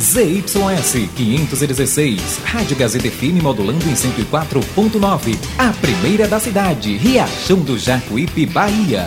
[0.00, 5.36] ZYS 516, Rádio Gazeta FM modulando em 104.9.
[5.58, 9.06] A primeira da cidade, Riachão do Jacuípe, Bahia.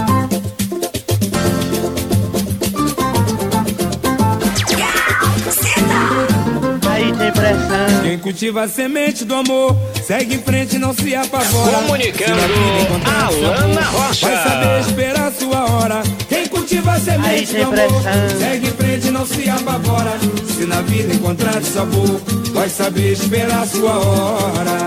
[8.31, 9.75] Cultiva a semente do amor,
[10.07, 11.79] segue em frente, não se apavora.
[11.79, 14.29] Comunicando, Se na vida encontrar Alana Rocha.
[14.29, 16.03] Vai saber esperar a sua hora.
[16.29, 18.01] Quem cultiva a semente do amor,
[18.39, 20.13] segue em frente, não se apavora.
[20.55, 22.21] Se na vida encontrar sabor,
[22.53, 24.77] vai saber esperar a sua hora.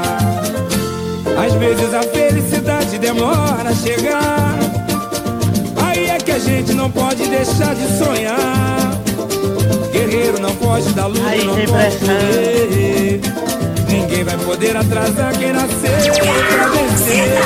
[1.46, 4.58] Às vezes a felicidade demora a chegar.
[5.84, 8.83] Aí é que a gente não pode deixar de sonhar.
[10.06, 13.20] Guerreiro não foge da luta, Aí não pode correr.
[13.88, 17.38] Ninguém vai poder atrasar quem nasceu pra vencer.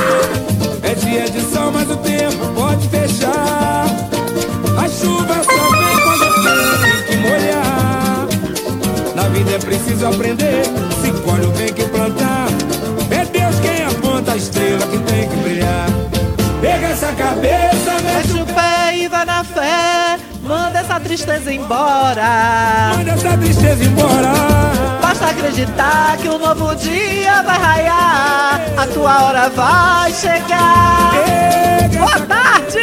[0.83, 3.85] É dia de sol, mas o tempo pode fechar.
[4.77, 6.41] A chuva só vem quando
[6.81, 8.27] tem que molhar.
[9.15, 10.88] Na vida é preciso aprender.
[21.09, 22.93] Tristeza embora.
[22.95, 24.31] Manda essa tristeza embora.
[25.01, 28.61] Basta acreditar que um novo dia vai raiar.
[28.77, 31.11] A tua hora vai chegar.
[31.11, 32.77] Pega Boa tarde!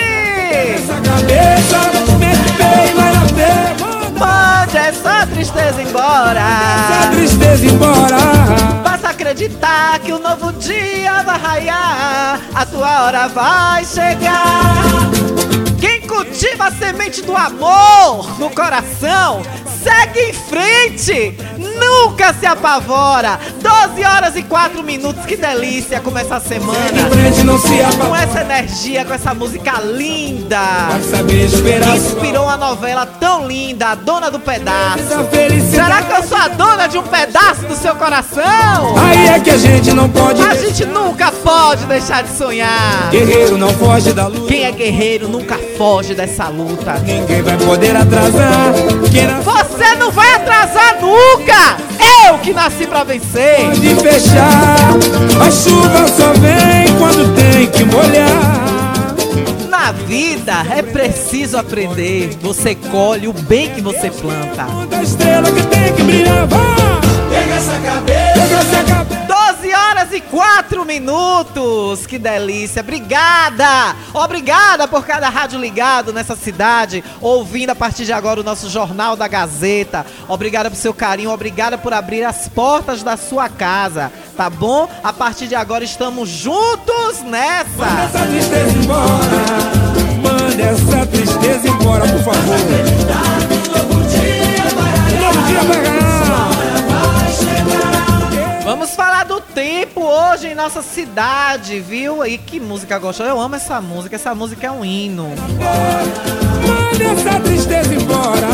[0.75, 1.79] essa cabeça,
[2.19, 3.77] mete bem, vai na fé.
[4.19, 6.45] Manda Mande essa tristeza essa embora.
[7.13, 8.17] tristeza embora.
[8.83, 12.41] Basta acreditar que um novo dia vai raiar.
[12.57, 15.06] A tua hora vai chegar.
[16.37, 19.41] Cultiva a semente do amor no coração,
[19.87, 21.35] segue em frente.
[21.57, 23.39] Nunca se apavora.
[23.61, 27.97] 12 horas e 4 minutos, que delícia começar a Em semana.
[27.99, 30.59] Com essa energia, com essa música linda.
[31.85, 35.05] Que inspirou uma novela tão linda, a Dona do Pedaço.
[35.71, 38.43] Será que eu sou a dona de um pedaço do seu coração?
[38.99, 40.43] Aí é que a gente não pode.
[40.43, 43.11] A gente nunca pode deixar de sonhar.
[43.11, 44.49] Guerreiro não foge da luta.
[44.49, 46.95] Quem é guerreiro nunca foge dessa luta.
[47.05, 48.73] Ninguém vai poder atrasar.
[49.45, 49.76] Você
[50.07, 51.77] não vai atrasar nunca!
[52.29, 53.57] Eu que nasci pra vencer!
[53.57, 54.91] pode fechar.
[55.45, 59.17] A chuva só vem quando tem que molhar.
[59.69, 62.37] Na vida é preciso aprender.
[62.41, 64.65] Você colhe o bem que você planta.
[64.65, 66.47] Conta a estrela que tem que brilhar.
[66.47, 66.61] Vai!
[67.29, 68.33] Pega essa cabeça.
[68.35, 69.26] Pega essa cabeça.
[70.07, 72.07] 12 horas e 4 minutos.
[72.07, 72.81] Que delícia.
[72.81, 73.97] Obrigada.
[74.15, 79.17] Obrigada por cada rádio ligado nessa cidade, ouvindo a partir de agora o nosso Jornal
[79.17, 80.07] da Gazeta.
[80.29, 84.89] Obrigada por seu carinho, obrigada por abrir as portas da sua casa, tá bom?
[85.03, 88.03] A partir de agora estamos juntos Manda nessa.
[88.05, 89.27] essa tristeza embora.
[90.23, 92.57] Manda essa tristeza embora, por favor.
[93.51, 95.96] Um novo dia vai ganhar.
[99.57, 102.23] Tempo hoje em nossa cidade, viu?
[102.27, 103.31] E que música gostosa.
[103.31, 104.15] Eu amo essa música.
[104.15, 105.31] Essa música é um hino.
[106.67, 108.47] Manda essa tristeza embora.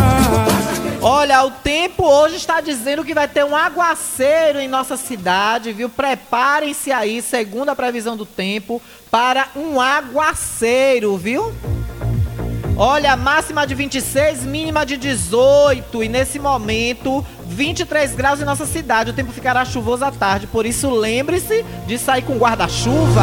[1.01, 5.89] Olha, o tempo hoje está dizendo que vai ter um aguaceiro em nossa cidade, viu?
[5.89, 8.81] Preparem-se aí, segundo a previsão do tempo,
[9.11, 11.53] para um aguaceiro, viu?
[12.85, 16.03] Olha, máxima de 26, mínima de 18.
[16.03, 19.11] E nesse momento, 23 graus em nossa cidade.
[19.11, 20.49] O tempo ficará chuvoso à tarde.
[20.49, 23.23] Por isso, lembre-se de sair com guarda-chuva.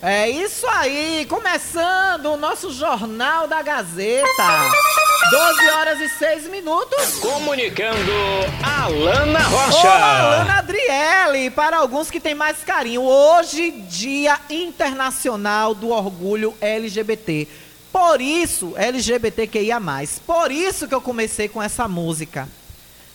[0.00, 4.26] É isso aí, começando o nosso Jornal da Gazeta.
[5.28, 7.18] 12 horas e 6 minutos.
[7.18, 8.12] Comunicando,
[8.62, 9.88] Alana Rocha.
[9.88, 13.02] Olá, Alana Adriele, para alguns que têm mais carinho.
[13.02, 17.48] Hoje, Dia Internacional do Orgulho LGBT.
[17.90, 19.80] Por isso, LGBTQIA+.
[20.24, 22.48] Por isso que eu comecei com essa música.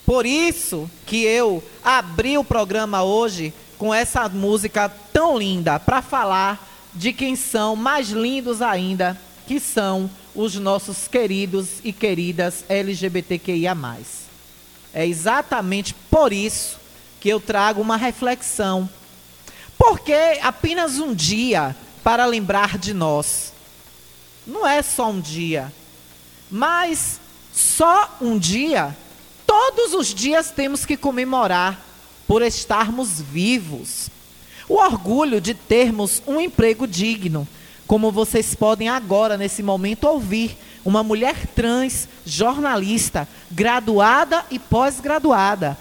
[0.06, 6.73] Por isso que eu abri o programa hoje com essa música tão linda para falar
[6.96, 13.76] de quem são mais lindos ainda que são os nossos queridos e queridas LGBTQIA.
[14.94, 16.80] É exatamente por isso
[17.20, 18.90] que eu trago uma reflexão.
[19.78, 23.54] Porque apenas um dia para lembrar de nós.
[24.46, 25.74] Não é só um dia,
[26.52, 27.20] mas
[27.54, 28.96] só um dia.
[29.48, 31.80] Todos os dias temos que comemorar
[32.28, 34.10] por estarmos vivos.
[34.68, 37.48] O orgulho de termos um emprego digno,
[37.86, 45.78] como vocês podem agora, nesse momento, ouvir uma mulher trans, jornalista, graduada e pós-graduada,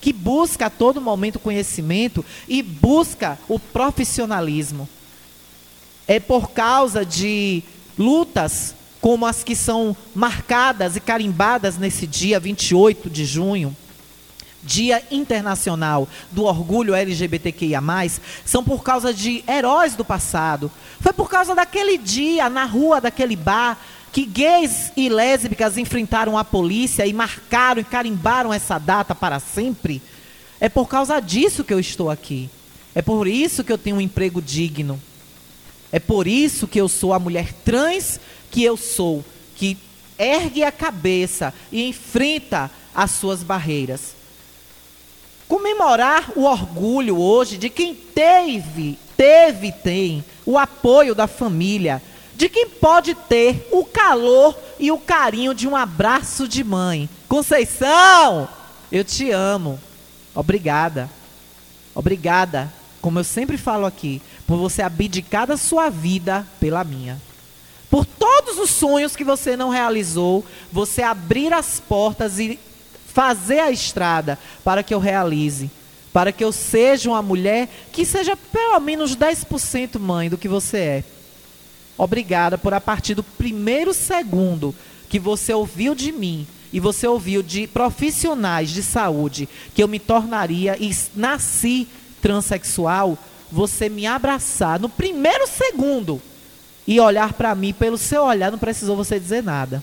[0.00, 4.88] que busca a todo momento conhecimento e busca o profissionalismo.
[6.06, 7.62] É por causa de
[7.98, 13.76] lutas como as que são marcadas e carimbadas nesse dia 28 de junho,
[14.62, 17.80] Dia Internacional do Orgulho LGBTQIA,
[18.44, 20.70] são por causa de heróis do passado.
[21.00, 23.78] Foi por causa daquele dia, na rua daquele bar,
[24.12, 30.02] que gays e lésbicas enfrentaram a polícia e marcaram e carimbaram essa data para sempre.
[30.60, 32.50] É por causa disso que eu estou aqui.
[32.94, 35.00] É por isso que eu tenho um emprego digno.
[35.92, 38.18] É por isso que eu sou a mulher trans
[38.50, 39.24] que eu sou,
[39.54, 39.78] que
[40.18, 44.17] ergue a cabeça e enfrenta as suas barreiras.
[45.48, 52.02] Comemorar o orgulho hoje de quem teve, teve tem o apoio da família,
[52.36, 57.08] de quem pode ter o calor e o carinho de um abraço de mãe.
[57.26, 58.46] Conceição,
[58.92, 59.80] eu te amo.
[60.34, 61.10] Obrigada.
[61.94, 67.20] Obrigada, como eu sempre falo aqui, por você abdicar da sua vida pela minha.
[67.90, 72.58] Por todos os sonhos que você não realizou, você abrir as portas e
[73.18, 75.68] fazer a estrada para que eu realize,
[76.12, 80.78] para que eu seja uma mulher que seja pelo menos 10% mãe do que você
[80.78, 81.04] é.
[81.96, 84.72] Obrigada por a partir do primeiro segundo
[85.08, 89.98] que você ouviu de mim e você ouviu de profissionais de saúde que eu me
[89.98, 91.88] tornaria e nasci
[92.22, 93.18] transexual,
[93.50, 96.22] você me abraçar no primeiro segundo
[96.86, 99.82] e olhar para mim pelo seu olhar, não precisou você dizer nada.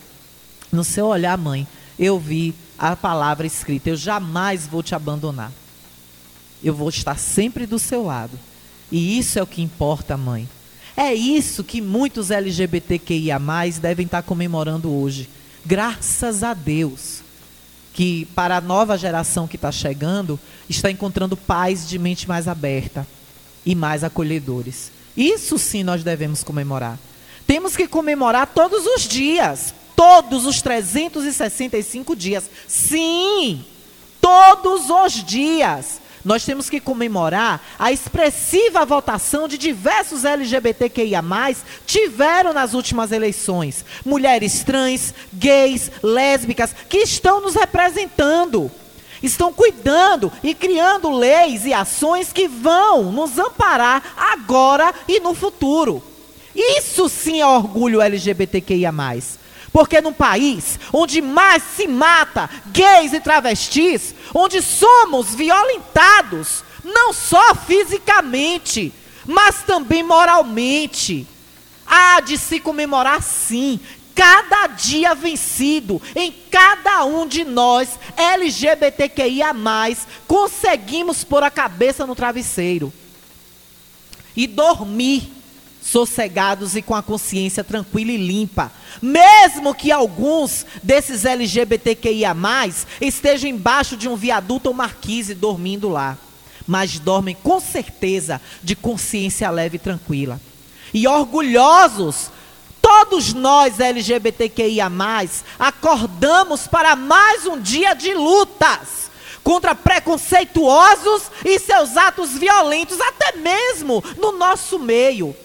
[0.72, 1.68] No seu olhar, mãe,
[2.00, 5.51] eu vi a palavra escrita: Eu jamais vou te abandonar.
[6.63, 8.38] Eu vou estar sempre do seu lado.
[8.92, 10.48] E isso é o que importa, mãe.
[10.95, 13.39] É isso que muitos LGBTQIA
[13.81, 15.30] devem estar comemorando hoje.
[15.66, 17.22] Graças a Deus.
[17.94, 20.39] Que para a nova geração que está chegando,
[20.69, 23.07] está encontrando pais de mente mais aberta
[23.66, 24.92] e mais acolhedores.
[25.16, 27.00] Isso sim nós devemos comemorar.
[27.48, 32.50] Temos que comemorar todos os dias, Todos os 365 dias.
[32.68, 33.63] Sim!
[34.19, 36.01] Todos os dias.
[36.25, 41.24] Nós temos que comemorar a expressiva votação de diversos LGBTQIA,
[41.86, 43.86] tiveram nas últimas eleições.
[44.03, 48.71] Mulheres trans, gays, lésbicas, que estão nos representando
[49.21, 56.01] estão cuidando e criando leis e ações que vão nos amparar agora e no futuro.
[56.56, 58.91] Isso sim é orgulho LGBTQIA.
[59.75, 67.54] Porque num país onde mais se mata gays e travestis, onde somos violentados, não só
[67.54, 68.94] fisicamente,
[69.25, 71.27] mas também moralmente,
[71.86, 73.77] há de se comemorar sim
[74.16, 79.53] cada dia vencido em cada um de nós, LGBTQIA,
[80.25, 82.94] conseguimos pôr a cabeça no travesseiro
[84.38, 85.29] e dormir
[85.86, 88.72] sossegados e com a consciência tranquila e limpa.
[89.00, 92.36] Mesmo que alguns desses LGBTQIA,
[93.00, 96.18] estejam embaixo de um viaduto ou marquise dormindo lá.
[96.65, 100.42] Mas dormem com certeza de consciência leve e tranquila.
[100.92, 102.32] E orgulhosos,
[102.82, 104.92] todos nós LGBTQIA,
[105.60, 109.12] acordamos para mais um dia de lutas
[109.44, 115.36] contra preconceituosos e seus atos violentos, até mesmo no nosso meio.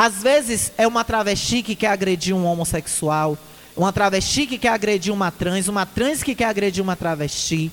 [0.00, 3.36] Às vezes é uma travesti que quer agredir um homossexual,
[3.76, 7.70] uma travesti que quer agredir uma trans, uma trans que quer agredir uma travesti,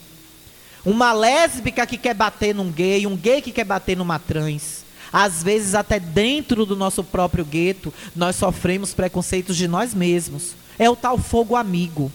[0.86, 4.84] uma lésbica que quer bater num gay, um gay que quer bater numa trans.
[5.10, 10.54] Às vezes, até dentro do nosso próprio gueto, nós sofremos preconceitos de nós mesmos.
[10.78, 12.12] É o tal fogo amigo.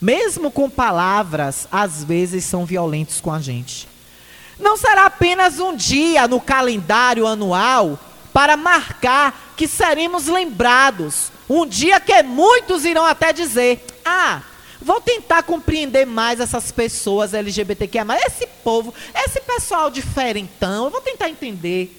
[0.00, 3.86] Mesmo com palavras, às vezes são violentos com a gente.
[4.58, 7.96] Não será apenas um dia no calendário anual
[8.32, 11.30] para marcar que seremos lembrados.
[11.48, 14.42] Um dia que muitos irão até dizer: Ah,
[14.80, 21.28] vou tentar compreender mais essas pessoas LGBTQIA, esse povo, esse pessoal diferentão, eu vou tentar
[21.28, 21.94] entender.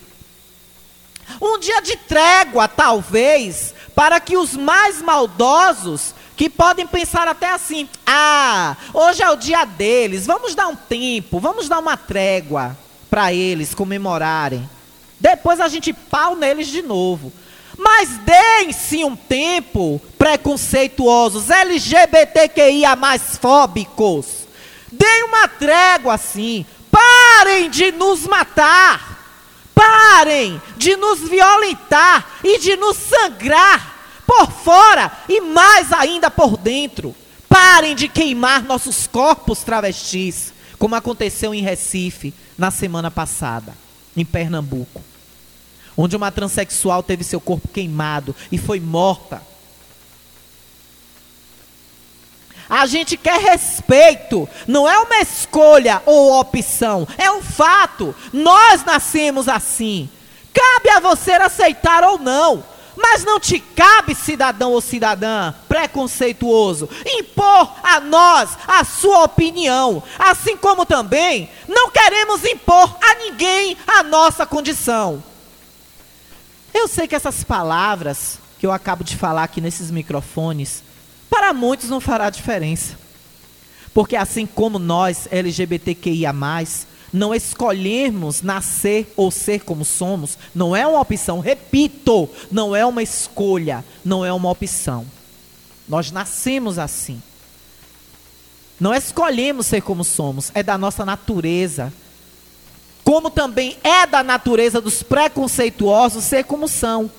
[1.39, 7.87] Um dia de trégua, talvez, para que os mais maldosos, que podem pensar até assim:
[8.05, 12.77] ah, hoje é o dia deles, vamos dar um tempo, vamos dar uma trégua
[13.09, 14.67] para eles comemorarem.
[15.19, 17.31] Depois a gente pau neles de novo.
[17.77, 24.47] Mas deem-se um tempo, preconceituosos, LGBTQIA mais fóbicos.
[24.91, 26.65] Deem uma trégua assim.
[26.91, 29.17] Parem de nos matar.
[29.73, 33.95] Parem de nos violentar e de nos sangrar
[34.27, 37.15] por fora e mais ainda por dentro.
[37.47, 43.73] Parem de queimar nossos corpos travestis, como aconteceu em Recife na semana passada,
[44.17, 45.08] em Pernambuco
[45.97, 49.41] onde uma transexual teve seu corpo queimado e foi morta.
[52.69, 58.15] A gente quer respeito, não é uma escolha ou opção, é um fato.
[58.31, 60.07] Nós nascemos assim.
[60.53, 62.63] Cabe a você aceitar ou não.
[62.95, 70.03] Mas não te cabe, cidadão ou cidadã preconceituoso, impor a nós a sua opinião.
[70.17, 75.23] Assim como também não queremos impor a ninguém a nossa condição.
[76.73, 80.83] Eu sei que essas palavras que eu acabo de falar aqui nesses microfones,
[81.29, 82.97] para muitos não fará diferença.
[83.93, 86.33] Porque assim como nós, LGBTQIA,
[87.11, 93.01] não escolhemos nascer ou ser como somos, não é uma opção, repito, não é uma
[93.01, 95.05] escolha, não é uma opção.
[95.87, 97.21] Nós nascemos assim.
[98.79, 101.91] Não escolhemos ser como somos, é da nossa natureza
[103.09, 107.09] como também é da natureza dos preconceituosos ser como são.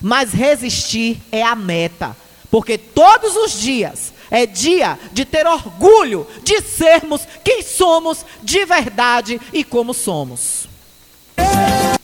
[0.00, 2.16] Mas resistir é a meta,
[2.50, 9.40] porque todos os dias é dia de ter orgulho de sermos quem somos de verdade
[9.52, 10.66] e como somos.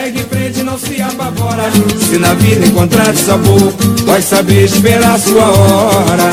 [0.00, 1.64] Segue em frente, não se apavora.
[1.98, 3.72] Se na vida encontrar sabor,
[4.04, 6.30] vai saber esperar sua hora.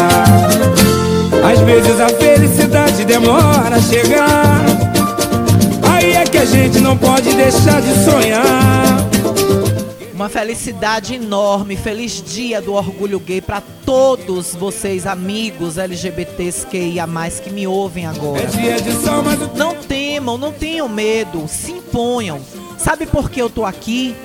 [1.52, 4.99] Às vezes a felicidade demora a chegar
[6.40, 9.10] a gente não pode deixar de sonhar.
[10.14, 17.42] Uma felicidade enorme, feliz dia do orgulho gay para todos vocês, amigos LGBTs que mais
[17.42, 18.44] que me ouvem agora.
[18.44, 19.58] É.
[19.58, 22.40] Não temam, não tenham medo, se imponham.
[22.78, 24.16] Sabe por que eu tô aqui?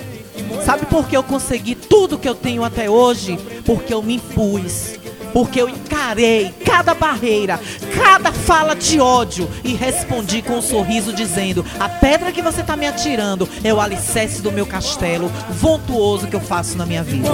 [0.64, 3.37] Sabe por que eu consegui tudo que eu tenho até hoje?
[3.64, 4.99] Porque eu me impus
[5.35, 7.59] porque eu encarei cada barreira,
[7.93, 12.76] cada fala de ódio e respondi com um sorriso dizendo: A pedra que você está
[12.76, 17.29] me atirando é o alicerce do meu castelo vontuoso que eu faço na minha vida.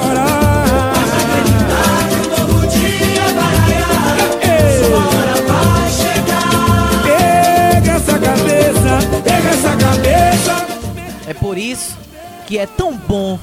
[11.29, 11.99] É por isso
[12.47, 13.39] que é tão bom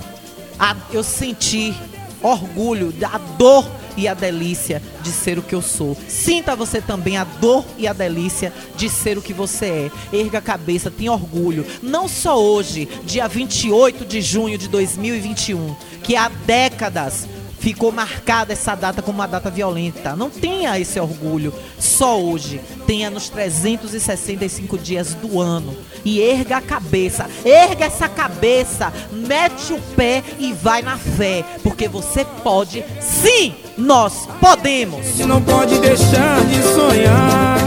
[0.91, 1.75] eu sentir
[2.23, 3.63] orgulho da dor
[3.97, 5.97] e a delícia de ser o que eu sou.
[6.07, 10.15] Sinta você também a dor e a delícia de ser o que você é.
[10.15, 11.65] Erga a cabeça, tenha orgulho.
[11.81, 17.27] Não só hoje, dia 28 de junho de 2021, que há décadas
[17.59, 20.15] ficou marcada essa data como uma data violenta.
[20.15, 22.61] Não tenha esse orgulho só hoje.
[22.85, 25.75] Tenha nos 365 dias do ano.
[26.05, 27.27] E erga a cabeça.
[27.43, 28.93] Erga essa cabeça.
[29.11, 31.43] Mete o pé e vai na fé.
[31.63, 32.83] Porque você pode.
[33.01, 35.17] Sim, nós podemos.
[35.19, 37.57] Não pode deixar de sonhar.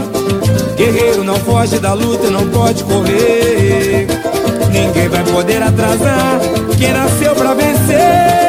[0.75, 4.07] Guerreiro não foge da luta, não pode correr.
[4.71, 6.39] Ninguém vai poder atrasar
[6.77, 8.40] quem nasceu pra vencer.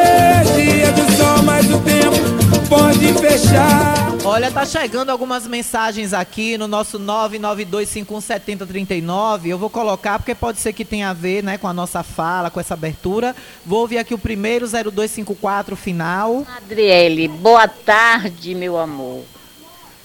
[3.11, 4.15] Pode fechar.
[4.23, 9.47] Olha, tá chegando algumas mensagens aqui no nosso 992517039.
[9.47, 12.49] Eu vou colocar porque pode ser que tenha a ver, né, com a nossa fala,
[12.49, 13.35] com essa abertura.
[13.65, 16.47] Vou ouvir aqui o primeiro 0254 final.
[16.55, 19.23] Adriele, boa tarde, meu amor.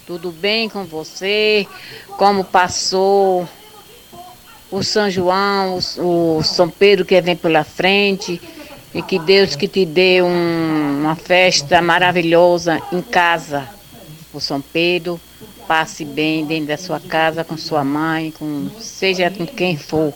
[0.07, 1.69] Tudo bem com você?
[2.17, 3.49] Como passou
[4.71, 8.41] o São João, o, o São Pedro que vem pela frente?
[8.95, 13.69] E que Deus que te dê um, uma festa maravilhosa em casa
[14.33, 15.21] o São Pedro.
[15.67, 20.15] Passe bem dentro da sua casa, com sua mãe, com seja com quem for.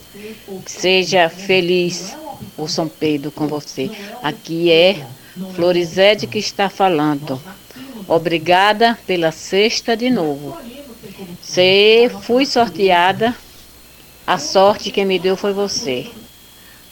[0.65, 2.15] Seja feliz
[2.57, 3.89] o São Pedro com você.
[4.21, 5.05] Aqui é
[5.55, 7.39] Florizete que está falando.
[8.07, 10.57] Obrigada pela sexta de novo.
[11.41, 13.35] Se fui sorteada,
[14.25, 16.09] a sorte que me deu foi você.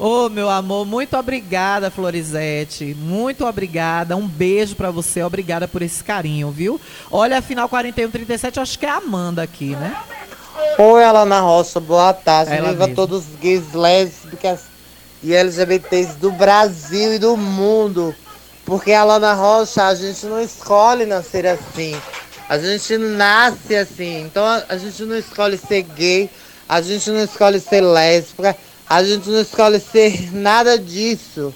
[0.02, 2.96] Ô, oh, meu amor, muito obrigada, Florizete.
[2.96, 4.18] Muito obrigada.
[4.18, 5.22] Um beijo para você.
[5.22, 6.82] Obrigada por esse carinho, viu?
[7.12, 9.96] Olha, final 4137, acho que é a Amanda aqui, né?
[10.80, 12.52] Oi, Alana Rocha, boa tarde.
[12.52, 12.96] Ela Viva mesmo.
[12.96, 14.62] todos os gays lésbicas
[15.22, 18.16] e LGBTs do Brasil e do mundo.
[18.66, 21.96] Porque a Lana Rocha, a gente não escolhe nascer assim.
[22.50, 24.24] A gente nasce assim.
[24.24, 26.28] Então a, a gente não escolhe ser gay,
[26.68, 28.58] a gente não escolhe ser lésbica,
[28.92, 31.54] a gente não escolhe ser nada disso.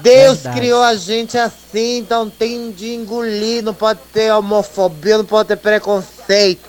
[0.00, 0.60] Deus Verdade.
[0.60, 5.56] criou a gente assim, então tem de engolir, não pode ter homofobia, não pode ter
[5.56, 6.68] preconceito.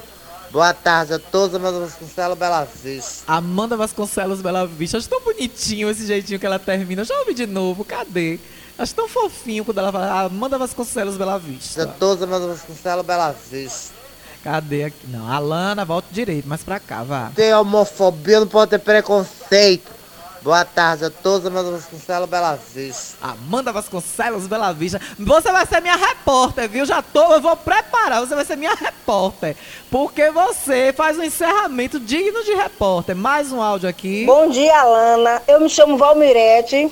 [0.49, 3.23] Boa tarde a todos, Amanda Vasconcelos, Bela Vista.
[3.27, 4.97] Amanda Vasconcelos Bela Vista.
[4.97, 7.03] Acho tão bonitinho esse jeitinho que ela termina.
[7.03, 8.39] Já ouvi de novo, cadê?
[8.79, 11.85] Acho tão fofinho quando ela fala Amanda Vasconcelos Bela A Vista.
[11.85, 13.98] todos, Amanda Vasconcelos, Bela Vista.
[14.43, 15.05] Cadê aqui?
[15.07, 17.31] Não, Alana, volta direito, mais pra cá, vá.
[17.35, 19.99] Tem homofobia, não pode ter preconceito.
[20.41, 23.17] Boa tarde a todos, Amanda Vasconcelos, Bela Vista.
[23.21, 25.01] Amanda Vasconcelos Bela Vista.
[25.19, 26.85] Você vai ser minha repórter, viu?
[26.85, 28.21] Já tô, eu vou preparar.
[28.21, 29.57] Você vai ser minha repórter.
[29.91, 33.17] Porque você faz um encerramento digno de repórter.
[33.17, 34.25] Mais um áudio aqui.
[34.25, 35.41] Bom dia, Alana.
[35.45, 36.89] Eu me chamo Valmirete,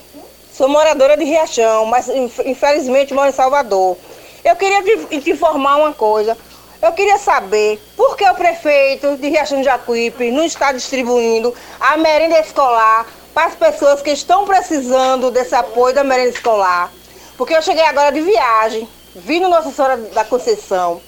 [0.52, 3.98] sou moradora de Riachão, mas inf- infelizmente moro em Salvador.
[4.44, 4.84] Eu queria
[5.22, 6.38] te informar uma coisa.
[6.82, 11.98] Eu queria saber por que o prefeito de Riachão de Jacuípe não está distribuindo a
[11.98, 16.92] merenda escolar para as pessoas que estão precisando desse apoio da merenda escolar.
[17.36, 21.02] Porque eu cheguei agora de viagem, vi no Nossa Senhora da Conceição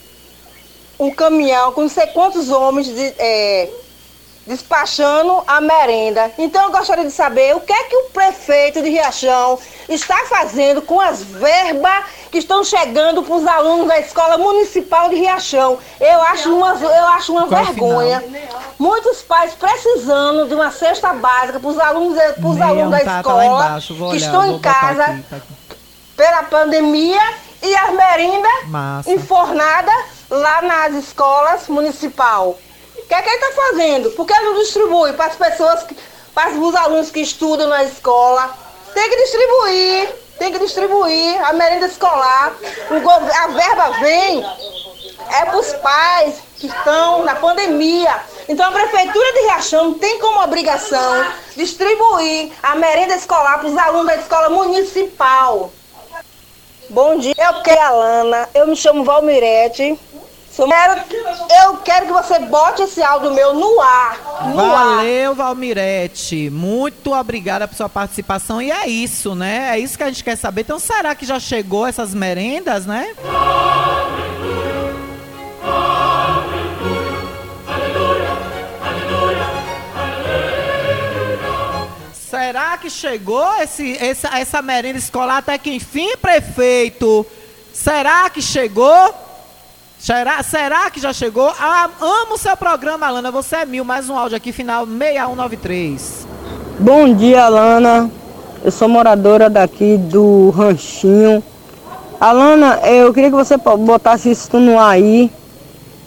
[1.00, 3.70] um caminhão com não sei quantos homens de, é,
[4.50, 6.32] despachando a merenda.
[6.36, 10.82] Então eu gostaria de saber o que é que o prefeito de Riachão está fazendo
[10.82, 15.78] com as verbas que estão chegando para os alunos da escola municipal de Riachão.
[16.02, 18.24] Eu acho uma, eu acho uma Qual é vergonha.
[18.80, 23.00] Muitos pais precisando de uma cesta básica para os alunos, para os Meião alunos da
[23.00, 25.48] tá- tá escola embaixo, vou que olhar, estão em casa aqui, tá aqui.
[26.18, 27.22] pela pandemia
[27.62, 29.12] e as merindas Massa.
[29.12, 29.94] enfornadas
[30.28, 32.58] lá nas escolas municipal.
[33.10, 34.12] O que é que ele está fazendo?
[34.12, 35.84] Por que ele não distribui para as pessoas,
[36.32, 38.56] para os alunos que estudam na escola?
[38.94, 42.54] Tem que distribuir, tem que distribuir a merenda escolar.
[43.42, 44.46] A verba vem
[45.40, 48.16] é para os pais que estão na pandemia.
[48.48, 51.26] Então a prefeitura de Riachão tem como obrigação
[51.58, 55.72] distribuir a merenda escolar para os alunos da escola municipal.
[56.92, 60.00] Bom dia, eu quero a Lana, eu me chamo Valmirete.
[61.64, 64.18] Eu quero que você bote esse áudio meu no ar.
[64.54, 64.98] No ar.
[64.98, 66.50] Valeu, Valmirete.
[66.50, 68.62] Muito obrigada por sua participação.
[68.62, 69.70] E é isso, né?
[69.72, 70.62] É isso que a gente quer saber.
[70.62, 73.16] Então, será que já chegou essas merendas, né?
[82.14, 87.26] Será que chegou esse, essa, essa merenda escolar até que enfim, prefeito?
[87.74, 89.29] Será que chegou?
[90.00, 91.54] Será, será que já chegou?
[91.60, 93.32] Ah, amo seu programa, Alana.
[93.32, 93.84] Você é mil.
[93.84, 96.26] Mais um áudio aqui, final 6193.
[96.80, 98.10] Bom dia, Alana.
[98.64, 101.44] Eu sou moradora daqui do Ranchinho.
[102.18, 105.30] Alana, eu queria que você botasse isso no aí.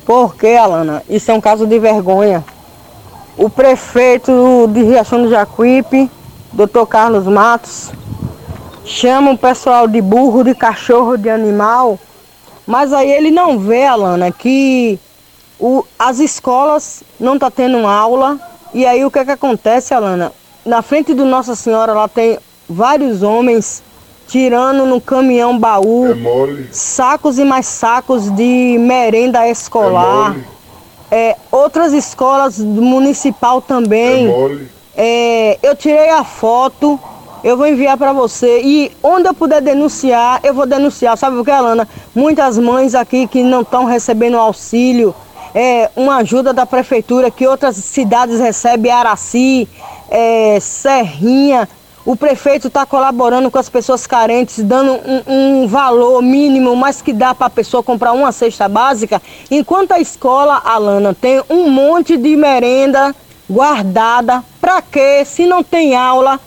[0.06, 2.42] Porque, Alana, isso é um caso de vergonha.
[3.36, 6.10] O prefeito de Riachão do Jacuípe,
[6.50, 6.86] Dr.
[6.88, 7.90] Carlos Matos,
[8.86, 11.98] chama o pessoal de burro, de cachorro, de animal.
[12.66, 14.98] Mas aí ele não vê, Alana, que
[15.58, 18.38] o- as escolas não tá tendo aula.
[18.74, 20.32] E aí o que que acontece, Alana?
[20.64, 23.82] Na frente do Nossa Senhora lá tem vários homens
[24.28, 26.06] tirando no caminhão baú
[26.72, 30.36] sacos e mais sacos de merenda escolar.
[31.10, 34.28] É, outras escolas do municipal também.
[34.96, 36.98] É, eu tirei a foto,
[37.42, 38.60] eu vou enviar para você.
[38.62, 41.16] E onde eu puder denunciar, eu vou denunciar.
[41.16, 41.88] Sabe o que, Alana?
[42.14, 45.14] Muitas mães aqui que não estão recebendo auxílio,
[45.54, 49.68] é, uma ajuda da prefeitura que outras cidades recebem, Araci,
[50.10, 51.68] é, Serrinha.
[52.04, 55.22] O prefeito está colaborando com as pessoas carentes, dando um,
[55.62, 59.22] um valor mínimo, mas que dá para a pessoa comprar uma cesta básica.
[59.50, 63.14] Enquanto a escola, Alana, tem um monte de merenda
[63.48, 64.42] guardada.
[64.60, 65.24] Para quê?
[65.24, 66.40] Se não tem aula,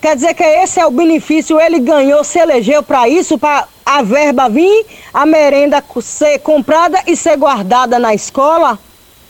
[0.00, 4.00] Quer dizer que esse é o benefício, ele ganhou, se elegeu para isso, para a
[4.00, 8.78] verba vir, a merenda ser comprada e ser guardada na escola?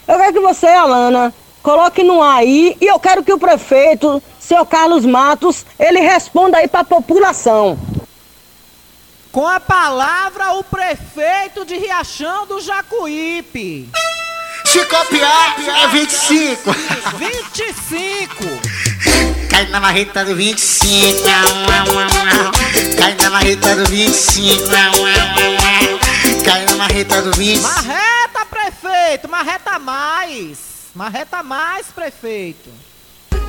[0.06, 4.22] Eu quero que você, Alana, coloque no ar aí e eu quero que o prefeito,
[4.38, 7.78] seu Carlos Matos, ele responda aí para a população.
[9.32, 13.88] Com a palavra, o prefeito de Riachão do Jacuípe.
[14.70, 16.70] Se copiar, é 25.
[17.16, 18.44] 25.
[19.48, 21.22] Cai na marreta do 25.
[22.98, 24.68] Cai na marreta do 25.
[26.44, 27.66] Cai na marreta do 25.
[27.66, 29.26] Marreta, prefeito.
[29.30, 30.58] Marreta mais.
[30.94, 32.68] Marreta mais, prefeito.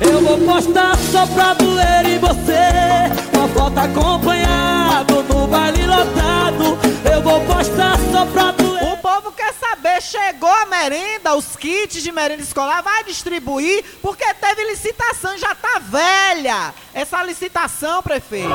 [0.00, 7.20] Eu vou postar só pra doer em você Uma foto acompanhado no baile lotado Eu
[7.20, 8.59] vou postar só pra doer
[9.00, 14.64] povo quer saber, chegou a merenda, os kits de merenda escolar, vai distribuir, porque teve
[14.64, 18.50] licitação, já tá velha essa licitação, prefeito.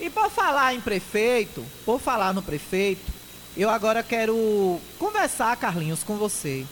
[0.00, 3.12] E por falar em prefeito, por falar no prefeito,
[3.56, 6.64] eu agora quero conversar, Carlinhos, com você.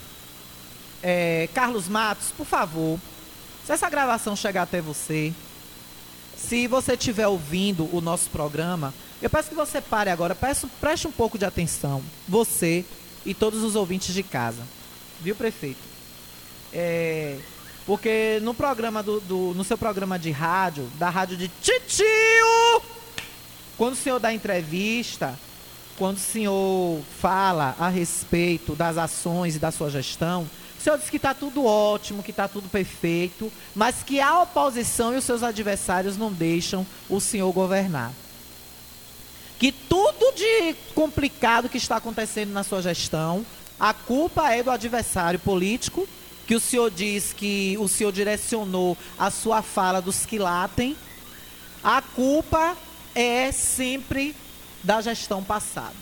[1.03, 2.99] É, Carlos Matos, por favor,
[3.65, 5.33] se essa gravação chegar até você,
[6.37, 11.07] se você estiver ouvindo o nosso programa, eu peço que você pare agora, peço, preste
[11.07, 12.85] um pouco de atenção, você
[13.25, 14.63] e todos os ouvintes de casa.
[15.21, 15.79] Viu, prefeito?
[16.73, 17.37] É,
[17.87, 22.83] porque no programa do, do- no seu programa de rádio, da rádio de Titio,
[23.77, 25.39] quando o senhor dá entrevista,
[25.99, 30.49] quando o senhor fala a respeito das ações e da sua gestão,
[30.81, 35.13] o senhor diz que está tudo ótimo, que está tudo perfeito, mas que a oposição
[35.13, 38.15] e os seus adversários não deixam o senhor governar.
[39.59, 43.45] Que tudo de complicado que está acontecendo na sua gestão,
[43.79, 46.09] a culpa é do adversário político,
[46.47, 50.97] que o senhor diz que o senhor direcionou a sua fala dos que latem.
[51.85, 52.75] A culpa
[53.15, 54.35] é sempre
[54.83, 55.95] da gestão passada.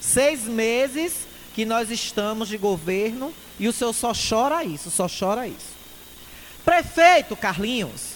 [0.00, 5.46] Seis meses que nós estamos de governo e o senhor só chora isso, só chora
[5.46, 5.80] isso.
[6.64, 8.14] Prefeito Carlinhos,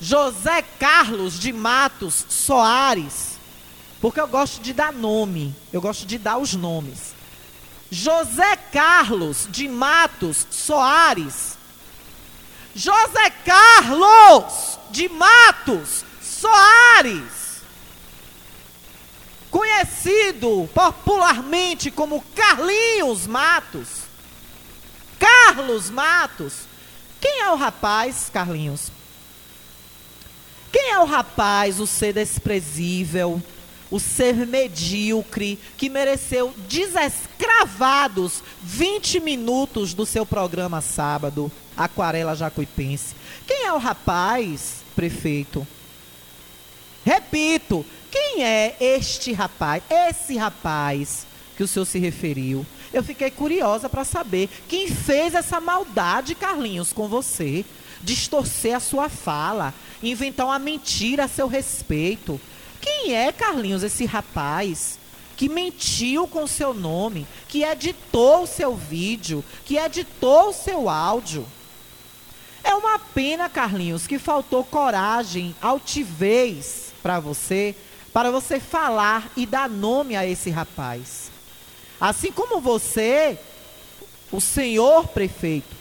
[0.00, 3.38] José Carlos de Matos Soares,
[4.00, 7.14] porque eu gosto de dar nome, eu gosto de dar os nomes.
[7.90, 11.58] José Carlos de Matos Soares.
[12.74, 17.39] José Carlos de Matos Soares
[19.50, 23.88] conhecido popularmente como Carlinhos Matos.
[25.18, 26.60] Carlos Matos.
[27.20, 28.90] Quem é o rapaz, Carlinhos?
[30.72, 33.42] Quem é o rapaz, o ser desprezível,
[33.90, 43.14] o ser medíocre, que mereceu desescravados 20 minutos do seu programa sábado, Aquarela Jacuipense?
[43.46, 45.66] Quem é o rapaz, prefeito?
[47.04, 52.66] Repito, quem é este rapaz, esse rapaz que o senhor se referiu?
[52.92, 57.64] Eu fiquei curiosa para saber quem fez essa maldade, Carlinhos, com você.
[58.02, 62.40] Distorcer a sua fala, inventar uma mentira a seu respeito.
[62.80, 64.98] Quem é, Carlinhos, esse rapaz
[65.36, 71.46] que mentiu com seu nome, que editou o seu vídeo, que editou o seu áudio?
[72.64, 77.74] É uma pena, Carlinhos, que faltou coragem, altivez para você,
[78.12, 81.30] para você falar e dar nome a esse rapaz.
[82.00, 83.38] Assim como você,
[84.32, 85.76] o senhor prefeito,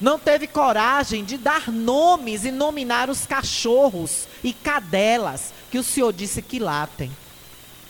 [0.00, 6.12] não teve coragem de dar nomes e nominar os cachorros e cadelas que o senhor
[6.12, 7.10] disse que latem.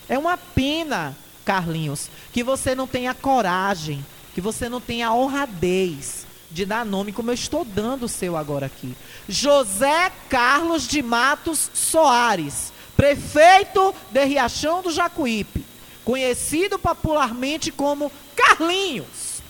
[0.08, 4.04] É uma pena, Carlinhos, que você não tenha coragem,
[4.34, 8.66] que você não tenha honradez de dar nome como eu estou dando o seu agora
[8.66, 8.94] aqui.
[9.26, 15.64] José Carlos de Matos Soares, prefeito de Riachão do Jacuípe,
[16.04, 19.42] conhecido popularmente como Carlinhos.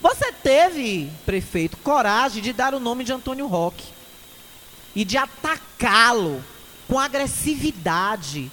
[0.00, 3.86] Você teve, prefeito, coragem de dar o nome de Antônio Roque
[4.96, 6.42] e de atacá-lo
[6.88, 8.50] com agressividade,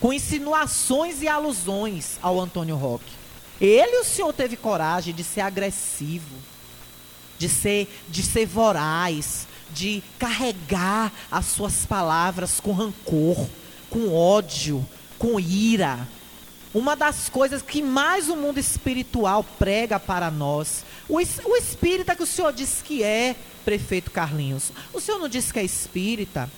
[0.00, 3.12] com insinuações e alusões ao Antônio Roque.
[3.60, 6.34] Ele, o senhor teve coragem de ser agressivo,
[7.38, 13.48] de ser, de ser voraz, de carregar as suas palavras com rancor,
[13.88, 14.86] com ódio,
[15.18, 16.06] com ira.
[16.74, 20.84] Uma das coisas que mais o mundo espiritual prega para nós.
[21.08, 24.72] O, o espírita que o senhor diz que é, prefeito Carlinhos.
[24.92, 26.50] O senhor não disse que é espírita?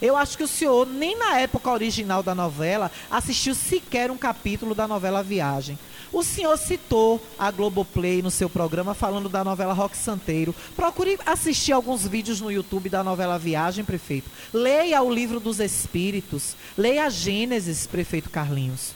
[0.00, 4.74] Eu acho que o senhor, nem na época original da novela, assistiu sequer um capítulo
[4.74, 5.78] da novela Viagem.
[6.12, 10.54] O senhor citou a Globoplay no seu programa falando da novela Rock Santeiro.
[10.76, 14.30] Procure assistir alguns vídeos no YouTube da novela Viagem, prefeito.
[14.52, 16.54] Leia o livro dos Espíritos.
[16.76, 18.92] Leia Gênesis, prefeito Carlinhos.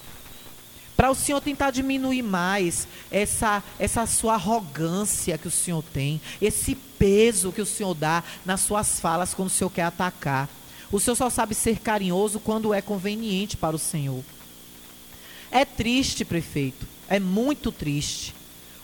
[0.94, 6.74] Para o senhor tentar diminuir mais essa, essa sua arrogância que o senhor tem, esse
[6.74, 10.50] peso que o senhor dá nas suas falas quando o senhor quer atacar.
[10.92, 14.22] O senhor só sabe ser carinhoso quando é conveniente para o senhor.
[15.50, 16.95] É triste, prefeito.
[17.08, 18.34] É muito triste.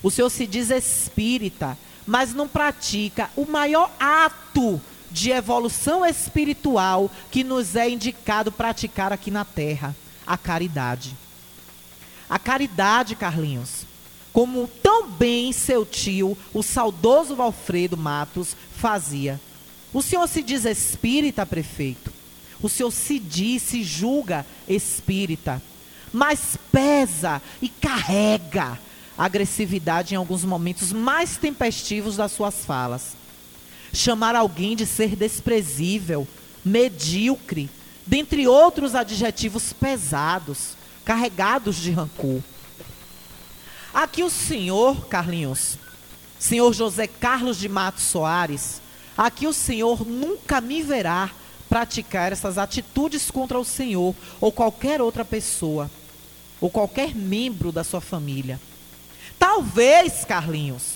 [0.03, 4.81] O senhor se diz espírita, mas não pratica o maior ato
[5.11, 9.95] de evolução espiritual que nos é indicado praticar aqui na terra:
[10.27, 11.17] a caridade.
[12.29, 13.85] A caridade, Carlinhos,
[14.33, 19.39] como tão bem seu tio, o saudoso Valfredo Matos, fazia.
[19.93, 22.11] O senhor se diz espírita, prefeito.
[22.63, 25.61] O senhor se diz, se julga espírita.
[26.13, 28.79] Mas pesa e carrega
[29.17, 33.17] agressividade em alguns momentos mais tempestivos das suas falas.
[33.93, 36.27] Chamar alguém de ser desprezível,
[36.65, 37.69] medíocre,
[38.07, 42.41] dentre outros adjetivos pesados, carregados de rancor.
[43.93, 45.79] Aqui o senhor, Carlinhos,
[46.39, 48.81] senhor José Carlos de Matos Soares,
[49.17, 51.31] aqui o senhor nunca me verá
[51.69, 55.91] praticar essas atitudes contra o senhor ou qualquer outra pessoa,
[56.63, 58.59] ou qualquer membro da sua família.
[59.37, 60.95] Talvez, Carlinhos,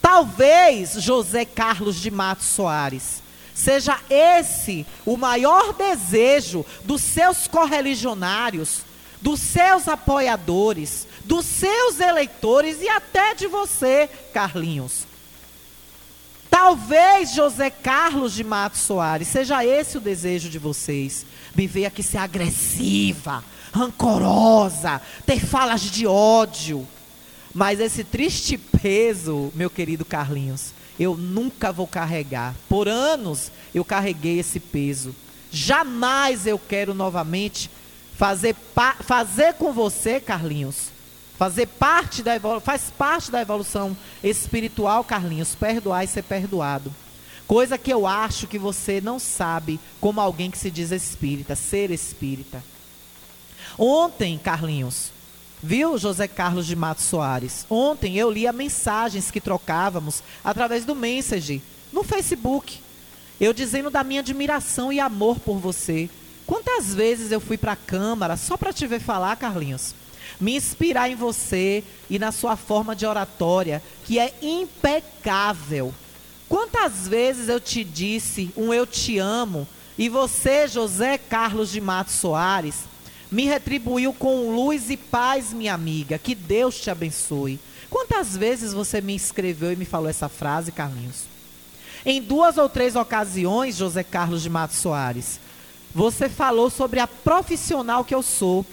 [0.00, 3.22] talvez José Carlos de Matos Soares,
[3.54, 8.80] seja esse o maior desejo dos seus correligionários,
[9.20, 15.06] dos seus apoiadores, dos seus eleitores e até de você, Carlinhos.
[16.48, 21.26] Talvez José Carlos de Matos Soares seja esse o desejo de vocês.
[21.54, 26.86] Me ver aqui ser agressiva, rancorosa, ter falas de ódio.
[27.54, 32.54] Mas esse triste peso, meu querido Carlinhos, eu nunca vou carregar.
[32.68, 35.14] Por anos eu carreguei esse peso.
[35.50, 37.70] Jamais eu quero novamente
[38.16, 38.54] fazer,
[39.00, 40.90] fazer com você, Carlinhos,
[41.36, 46.94] fazer parte da faz parte da evolução espiritual, Carlinhos, perdoar e ser perdoado.
[47.46, 51.90] Coisa que eu acho que você não sabe como alguém que se diz espírita, ser
[51.90, 52.62] espírita.
[53.78, 55.10] Ontem, Carlinhos,
[55.64, 57.64] Viu, José Carlos de Matos Soares?
[57.70, 62.80] Ontem eu li as mensagens que trocávamos através do Message no Facebook.
[63.40, 66.10] Eu dizendo da minha admiração e amor por você.
[66.46, 69.94] Quantas vezes eu fui para a Câmara só para te ver falar, Carlinhos?
[70.40, 75.94] Me inspirar em você e na sua forma de oratória, que é impecável.
[76.48, 82.14] Quantas vezes eu te disse um eu te amo e você, José Carlos de Matos
[82.14, 82.90] Soares,
[83.32, 86.18] me retribuiu com luz e paz, minha amiga.
[86.18, 87.58] Que Deus te abençoe.
[87.88, 91.24] Quantas vezes você me escreveu e me falou essa frase, Carlinhos?
[92.04, 95.40] Em duas ou três ocasiões, José Carlos de Matos Soares,
[95.94, 98.66] você falou sobre a profissional que eu sou,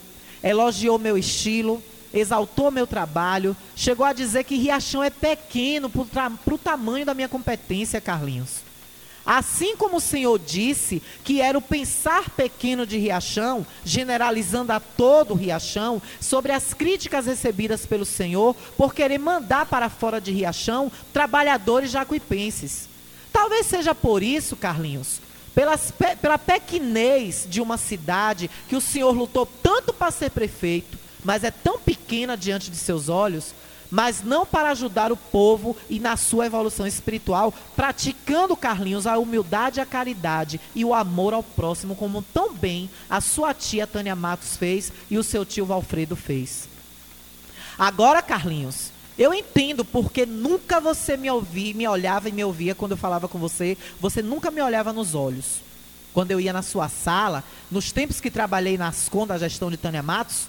[0.43, 1.82] elogiou meu estilo,
[2.13, 7.30] exaltou meu trabalho, chegou a dizer que Riachão é pequeno para o tamanho da minha
[7.30, 8.68] competência, Carlinhos.
[9.32, 15.36] Assim como o Senhor disse que era o pensar pequeno de Riachão, generalizando a todo
[15.36, 21.92] Riachão, sobre as críticas recebidas pelo Senhor por querer mandar para fora de Riachão trabalhadores
[21.92, 22.89] jacuipenses.
[23.32, 25.22] Talvez seja por isso, Carlinhos,
[25.54, 31.44] pelas, pela pequenez de uma cidade que o Senhor lutou tanto para ser prefeito, mas
[31.44, 33.54] é tão pequena diante de seus olhos,
[33.91, 39.82] mas não para ajudar o povo e na sua evolução espiritual, praticando, Carlinhos, a humildade,
[39.82, 44.56] a caridade e o amor ao próximo, como tão bem a sua tia Tânia Matos
[44.58, 46.67] fez e o seu tio Valfredo fez.
[47.78, 52.91] Agora, Carlinhos, eu entendo porque nunca você me ouvia, me olhava e me ouvia quando
[52.91, 55.62] eu falava com você, você nunca me olhava nos olhos.
[56.13, 59.78] Quando eu ia na sua sala, nos tempos que trabalhei na Ascom da gestão de
[59.78, 60.47] Tânia Matos,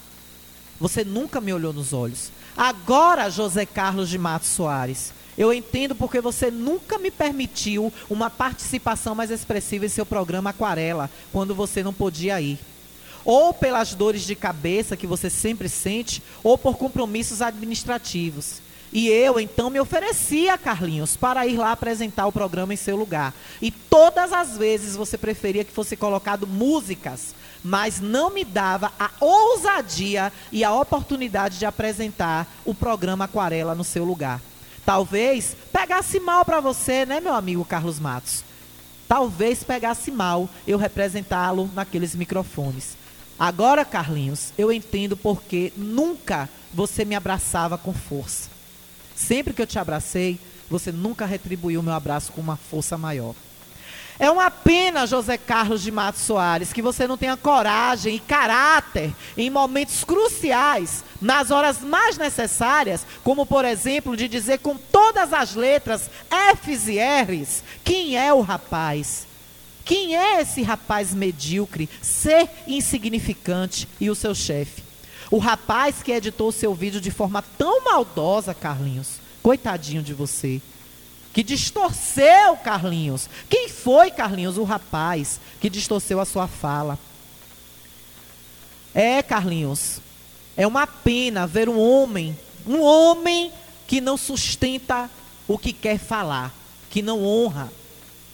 [0.79, 2.31] você nunca me olhou nos olhos.
[2.57, 9.15] Agora, José Carlos de Matos Soares, eu entendo porque você nunca me permitiu uma participação
[9.15, 12.59] mais expressiva em seu programa Aquarela, quando você não podia ir.
[13.25, 18.61] Ou pelas dores de cabeça que você sempre sente, ou por compromissos administrativos.
[18.93, 23.33] E eu então me oferecia, Carlinhos, para ir lá apresentar o programa em seu lugar.
[23.63, 29.11] E todas as vezes você preferia que fosse colocado músicas mas não me dava a
[29.20, 34.40] ousadia e a oportunidade de apresentar o programa Aquarela no seu lugar.
[34.85, 38.44] Talvez pegasse mal para você, né, meu amigo Carlos Matos?
[39.07, 42.96] Talvez pegasse mal eu representá-lo naqueles microfones.
[43.38, 48.51] Agora, Carlinhos, eu entendo porque nunca você me abraçava com força.
[49.16, 53.35] Sempre que eu te abracei, você nunca retribuiu meu abraço com uma força maior.
[54.20, 59.14] É uma pena, José Carlos de Matos Soares, que você não tenha coragem e caráter
[59.35, 65.54] em momentos cruciais, nas horas mais necessárias, como por exemplo de dizer com todas as
[65.54, 66.11] letras
[66.54, 69.26] F's e R's, quem é o rapaz?
[69.87, 74.83] Quem é esse rapaz medíocre, ser insignificante e o seu chefe?
[75.30, 79.18] O rapaz que editou seu vídeo de forma tão maldosa, Carlinhos.
[79.42, 80.61] Coitadinho de você.
[81.33, 83.29] Que distorceu Carlinhos.
[83.49, 84.59] Quem foi Carlinhos?
[84.59, 86.99] O rapaz que distorceu a sua fala.
[88.95, 90.01] É, Carlinhos,
[90.57, 93.53] é uma pena ver um homem, um homem
[93.87, 95.09] que não sustenta
[95.47, 96.53] o que quer falar,
[96.90, 97.73] que não honra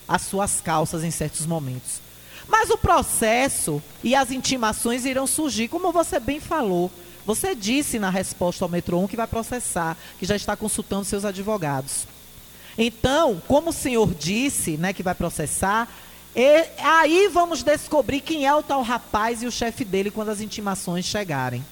[0.09, 2.01] as suas calças em certos momentos.
[2.49, 6.91] Mas o processo e as intimações irão surgir, como você bem falou.
[7.27, 11.25] Você disse na resposta ao Metro 1 que vai processar, que já está consultando seus
[11.25, 12.07] advogados.
[12.79, 15.89] Então, como o senhor disse, né, que vai processar,
[16.35, 20.41] e, aí vamos descobrir quem é o tal rapaz e o chefe dele quando as
[20.41, 21.65] intimações chegarem.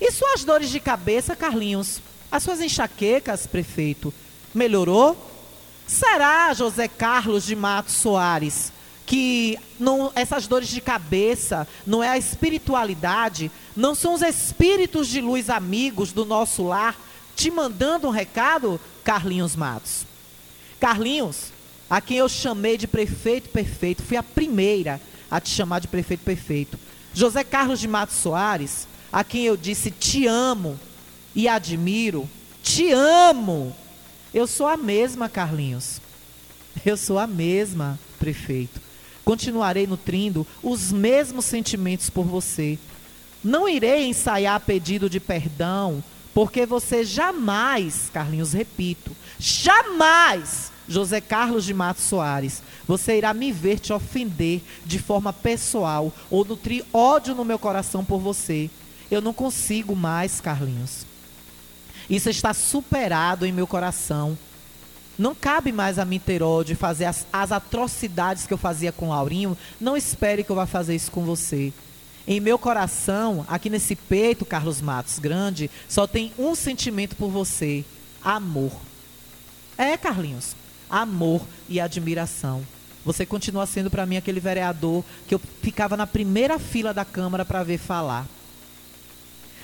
[0.00, 2.00] E suas dores de cabeça, Carlinhos?
[2.30, 4.14] As suas enxaquecas, prefeito,
[4.54, 5.16] melhorou?
[5.88, 8.72] Será, José Carlos de Matos Soares,
[9.04, 15.20] que não, essas dores de cabeça não é a espiritualidade, não são os espíritos de
[15.20, 16.96] luz amigos do nosso lar
[17.34, 20.09] te mandando um recado, Carlinhos Matos?
[20.80, 21.52] Carlinhos,
[21.88, 26.24] a quem eu chamei de prefeito perfeito, fui a primeira a te chamar de prefeito
[26.24, 26.78] perfeito.
[27.12, 30.78] José Carlos de Matos Soares, a quem eu disse te amo
[31.34, 32.28] e admiro,
[32.62, 33.76] te amo.
[34.32, 36.00] Eu sou a mesma, Carlinhos.
[36.84, 38.80] Eu sou a mesma, prefeito.
[39.24, 42.78] Continuarei nutrindo os mesmos sentimentos por você.
[43.42, 51.72] Não irei ensaiar pedido de perdão, porque você jamais, Carlinhos, repito, jamais, José Carlos de
[51.72, 57.44] Matos Soares, você irá me ver te ofender de forma pessoal ou nutrir ódio no
[57.44, 58.68] meu coração por você.
[59.08, 61.06] Eu não consigo mais, Carlinhos.
[62.08, 64.36] Isso está superado em meu coração.
[65.16, 68.90] Não cabe mais a mim ter ódio e fazer as, as atrocidades que eu fazia
[68.90, 69.56] com Laurinho.
[69.80, 71.72] Não espere que eu vá fazer isso com você.
[72.26, 77.84] Em meu coração, aqui nesse peito, Carlos Matos, grande, só tem um sentimento por você:
[78.24, 78.72] amor.
[79.78, 80.56] É, Carlinhos,
[80.90, 82.62] amor e admiração.
[83.04, 87.44] Você continua sendo para mim aquele vereador que eu ficava na primeira fila da Câmara
[87.44, 88.26] para ver falar.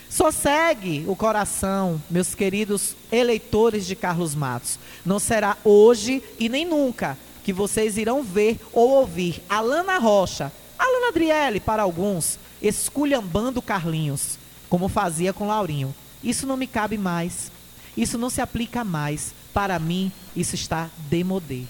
[0.08, 4.78] Sossegue o coração, meus queridos eleitores de Carlos Matos.
[5.04, 11.08] Não será hoje e nem nunca que vocês irão ver ou ouvir Alana Rocha, Alana
[11.08, 15.94] Adriele para alguns, esculhambando Carlinhos, como fazia com Laurinho.
[16.24, 17.52] Isso não me cabe mais.
[17.96, 19.34] Isso não se aplica mais.
[19.56, 21.62] Para mim, isso está demodê.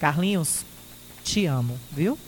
[0.00, 0.64] Carlinhos,
[1.22, 2.18] te amo, viu?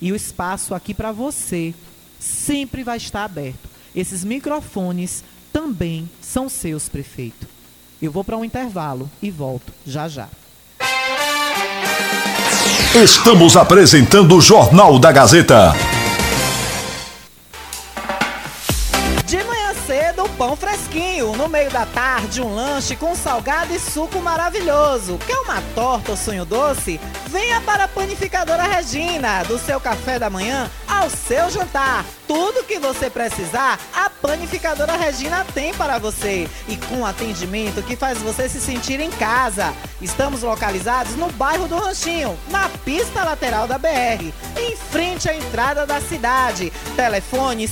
[0.00, 1.74] E o espaço aqui para você
[2.18, 3.68] sempre vai estar aberto.
[3.94, 7.46] Esses microfones também são seus, prefeito.
[8.00, 10.28] Eu vou para um intervalo e volto já já.
[12.94, 15.74] Estamos apresentando o Jornal da Gazeta.
[20.20, 21.34] Cedo, pão fresquinho.
[21.36, 25.18] No meio da tarde, um lanche com salgado e suco maravilhoso.
[25.26, 27.00] Quer uma torta ou sonho doce?
[27.28, 29.42] Venha para a Panificadora Regina.
[29.44, 32.04] Do seu café da manhã ao seu jantar.
[32.26, 36.48] Tudo que você precisar, a Panificadora Regina tem para você.
[36.68, 39.72] E com atendimento que faz você se sentir em casa.
[40.00, 45.86] Estamos localizados no bairro do Ranchinho, na pista lateral da BR, em frente à entrada
[45.86, 46.72] da cidade.
[46.96, 47.68] Telefone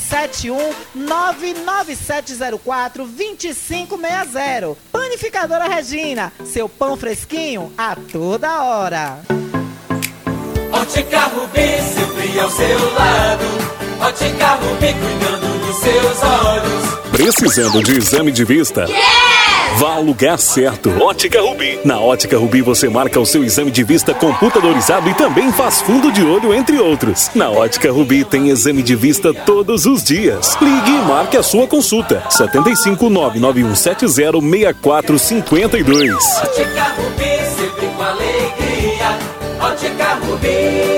[2.38, 4.76] 7199704 2560.
[4.92, 9.20] Panificadora Regina, seu pão fresquinho a toda hora.
[10.72, 13.44] Ótica Rubi, sempre ao seu lado.
[14.00, 17.10] Ótica Rubi, cuidando dos seus olhos.
[17.10, 18.86] Precisando de exame de vista?
[19.78, 20.90] Vá ao lugar certo.
[21.00, 21.78] Ótica Rubi.
[21.84, 26.10] Na Ótica Rubi você marca o seu exame de vista computadorizado e também faz fundo
[26.10, 27.30] de olho, entre outros.
[27.32, 30.58] Na Ótica Rubi tem exame de vista todos os dias.
[30.60, 32.24] Ligue e marque a sua consulta.
[32.28, 36.12] 75 99170 6452.
[36.42, 39.16] Ótica Rubi, sempre com alegria.
[39.60, 40.97] Ótica Rubi.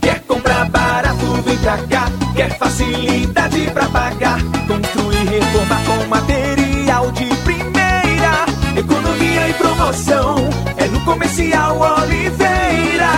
[0.00, 2.10] Quer comprar barato, vem pra cá.
[2.34, 4.53] Quer facilidade pra pagar.
[9.84, 10.36] Promoção.
[10.76, 13.10] É no Comercial Oliveira.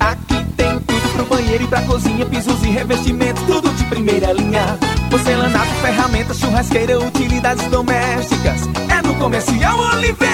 [0.00, 2.26] Aqui tem tudo pro banheiro e pra cozinha.
[2.26, 4.78] Pisos e revestimentos, tudo de primeira linha.
[5.10, 8.60] Porcelanato, ferramentas, churrasqueira, utilidades domésticas.
[8.88, 10.30] É no Comercial Oliveira.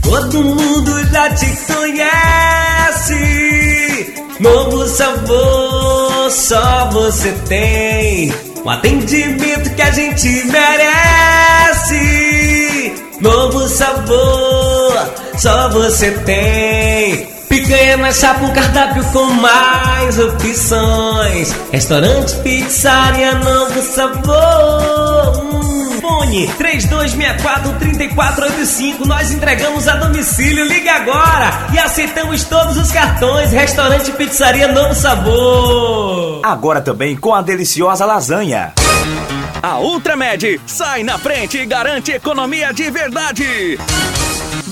[0.00, 3.14] Todo mundo já te conhece.
[4.40, 8.32] Novo sabor, só você tem.
[8.64, 12.61] Um atendimento que a gente merece.
[13.22, 14.92] Novo sabor,
[15.38, 17.28] só você tem.
[17.48, 21.54] Picanha mais um cardápio com mais opções.
[21.70, 25.40] Restaurante, pizzaria, novo sabor.
[25.40, 29.06] Hum, Fone 3264-3485.
[29.06, 30.66] Nós entregamos a domicílio.
[30.66, 33.52] Liga agora e aceitamos todos os cartões.
[33.52, 36.40] Restaurante, pizzaria, novo sabor.
[36.42, 38.72] Agora também com a deliciosa lasanha.
[39.62, 43.78] A Ultramed sai na frente e garante economia de verdade.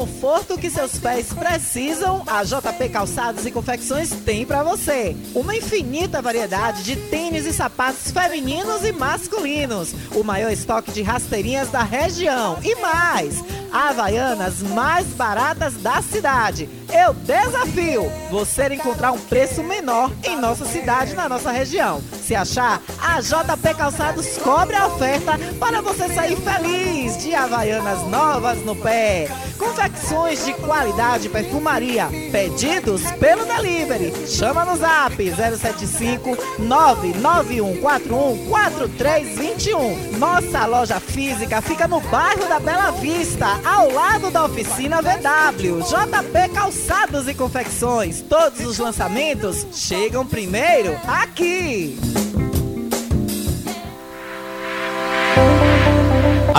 [0.00, 5.14] Conforto que seus pés precisam, a JP Calçados e Confecções tem para você.
[5.34, 9.94] Uma infinita variedade de tênis e sapatos femininos e masculinos.
[10.14, 12.58] O maior estoque de rasteirinhas da região.
[12.64, 16.68] E mais, Havaianas mais baratas da cidade.
[16.92, 22.02] Eu desafio você encontrar um preço menor em nossa cidade, na nossa região.
[22.24, 28.64] Se achar, a JP Calçados cobre a oferta para você sair feliz de Havaianas novas
[28.64, 29.28] no pé.
[29.60, 32.08] Confecções de qualidade perfumaria.
[32.32, 34.26] Pedidos pelo delivery.
[34.26, 40.18] Chama no zap 075 99141 4321.
[40.18, 45.80] Nossa loja física fica no bairro da Bela Vista, ao lado da oficina VW.
[45.82, 48.22] JP Calçados e Confecções.
[48.22, 51.98] Todos os lançamentos chegam primeiro aqui.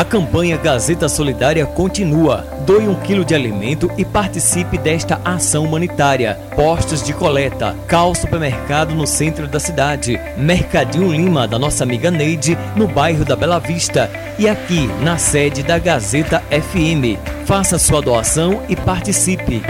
[0.01, 2.43] A campanha Gazeta Solidária continua.
[2.65, 6.39] Doe um quilo de alimento e participe desta ação humanitária.
[6.55, 12.57] Postos de coleta, Cal Supermercado no centro da cidade, Mercadinho Lima da nossa amiga Neide
[12.75, 17.21] no bairro da Bela Vista e aqui na sede da Gazeta FM.
[17.45, 19.61] Faça sua doação e participe.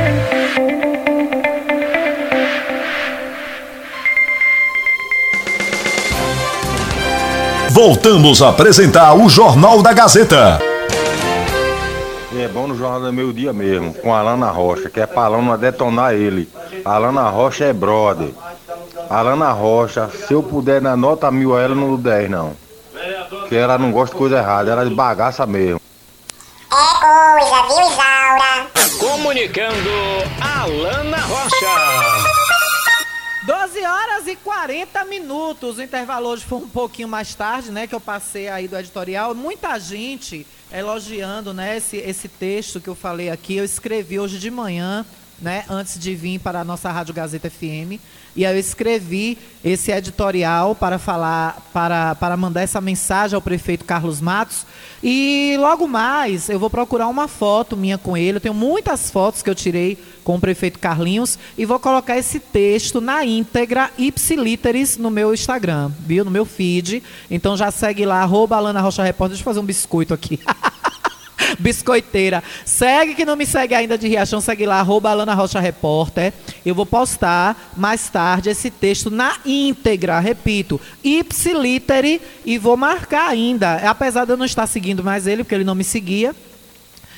[7.74, 10.60] Voltamos a apresentar o Jornal da Gazeta.
[12.34, 15.06] E é bom no Jornal do Meio Dia mesmo, com a Lana Rocha, que é
[15.06, 16.50] pra Lana detonar ele.
[16.84, 18.28] A Lana Rocha é brother.
[19.10, 22.52] A Lana Rocha, se eu puder dar nota mil a ela, não dou 10 não.
[23.30, 25.80] Porque ela não gosta de coisa errada, ela é de bagaça mesmo.
[26.72, 28.68] É coisa, viu, Isaura?
[29.00, 29.90] Comunicando
[30.42, 32.21] Alana Rocha.
[33.82, 35.78] 12 horas e 40 minutos.
[35.78, 37.88] O intervalo hoje foi um pouquinho mais tarde, né?
[37.88, 39.34] Que eu passei aí do editorial.
[39.34, 41.78] Muita gente elogiando, né?
[41.78, 43.56] Esse, esse texto que eu falei aqui.
[43.56, 45.04] Eu escrevi hoje de manhã
[45.42, 48.00] né, antes de vir para a nossa Rádio Gazeta FM.
[48.36, 53.84] E aí eu escrevi esse editorial para falar, para, para mandar essa mensagem ao prefeito
[53.84, 54.66] Carlos Matos.
[55.04, 58.38] E logo mais eu vou procurar uma foto minha com ele.
[58.38, 62.40] Eu tenho muitas fotos que eu tirei com o prefeito Carlinhos e vou colocar esse
[62.40, 66.24] texto na íntegra, ipsiliteris, no meu Instagram, viu?
[66.24, 67.02] No meu feed.
[67.30, 69.36] Então já segue lá, arroba Alana Rocha Repórter.
[69.36, 70.40] Deixa eu fazer um biscoito aqui.
[71.62, 72.44] biscoiteira.
[72.66, 76.34] Segue que não me segue ainda de Riachão, segue lá, arroba Alana Rocha Repórter.
[76.66, 83.76] Eu vou postar mais tarde esse texto na íntegra, repito, ipsiliteri, e vou marcar ainda.
[83.90, 86.36] Apesar de eu não estar seguindo mais ele, porque ele não me seguia.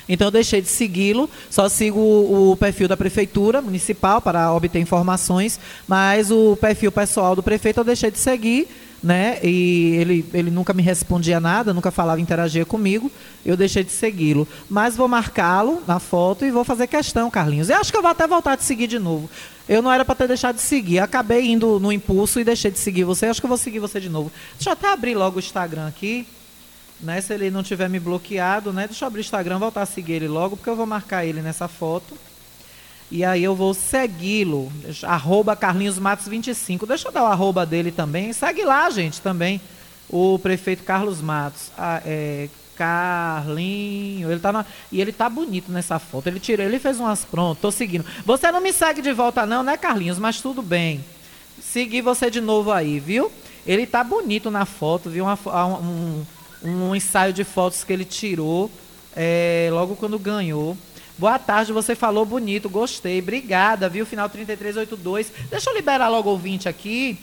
[0.08, 4.78] Então eu deixei de segui-lo, só sigo o, o, perfil da prefeitura municipal para obter
[4.78, 8.68] informações, mas o perfil pessoal do prefeito eu deixei de seguir
[9.04, 9.38] né?
[9.42, 13.12] E ele, ele nunca me respondia nada, nunca falava, interagia comigo.
[13.44, 14.48] Eu deixei de segui-lo.
[14.68, 17.68] Mas vou marcá-lo na foto e vou fazer questão, Carlinhos.
[17.68, 19.28] Eu acho que eu vou até voltar a te seguir de novo.
[19.68, 21.00] Eu não era para ter deixado de seguir.
[21.00, 23.26] Acabei indo no impulso e deixei de seguir você.
[23.26, 24.32] Acho que eu vou seguir você de novo.
[24.54, 26.26] Deixa eu até abrir logo o Instagram aqui.
[26.98, 28.86] Né, se ele não tiver me bloqueado, né?
[28.86, 31.42] Deixa eu abrir o Instagram, voltar a seguir ele logo, porque eu vou marcar ele
[31.42, 32.16] nessa foto.
[33.14, 34.72] E aí eu vou segui-lo,
[35.04, 36.84] arroba Carlinhos Matos 25.
[36.84, 38.32] Deixa eu dar o arroba dele também.
[38.32, 39.60] Segue lá, gente, também.
[40.10, 41.70] O prefeito Carlos Matos.
[41.78, 46.26] Ah, é, Carlinho, ele tá na, e ele tá bonito nessa foto.
[46.26, 48.04] Ele tirou, ele fez umas pronto, tô seguindo.
[48.26, 50.18] Você não me segue de volta não, né, Carlinhos?
[50.18, 51.04] Mas tudo bem.
[51.62, 53.30] Segui você de novo aí, viu?
[53.64, 55.24] Ele tá bonito na foto, viu?
[55.24, 55.38] Uma,
[55.78, 56.24] um,
[56.64, 58.68] um, ensaio de fotos que ele tirou
[59.14, 60.76] é, logo quando ganhou.
[61.16, 63.20] Boa tarde, você falou bonito, gostei.
[63.20, 64.04] Obrigada, viu?
[64.04, 65.32] Final 3382.
[65.48, 67.18] Deixa eu liberar logo o ouvinte aqui.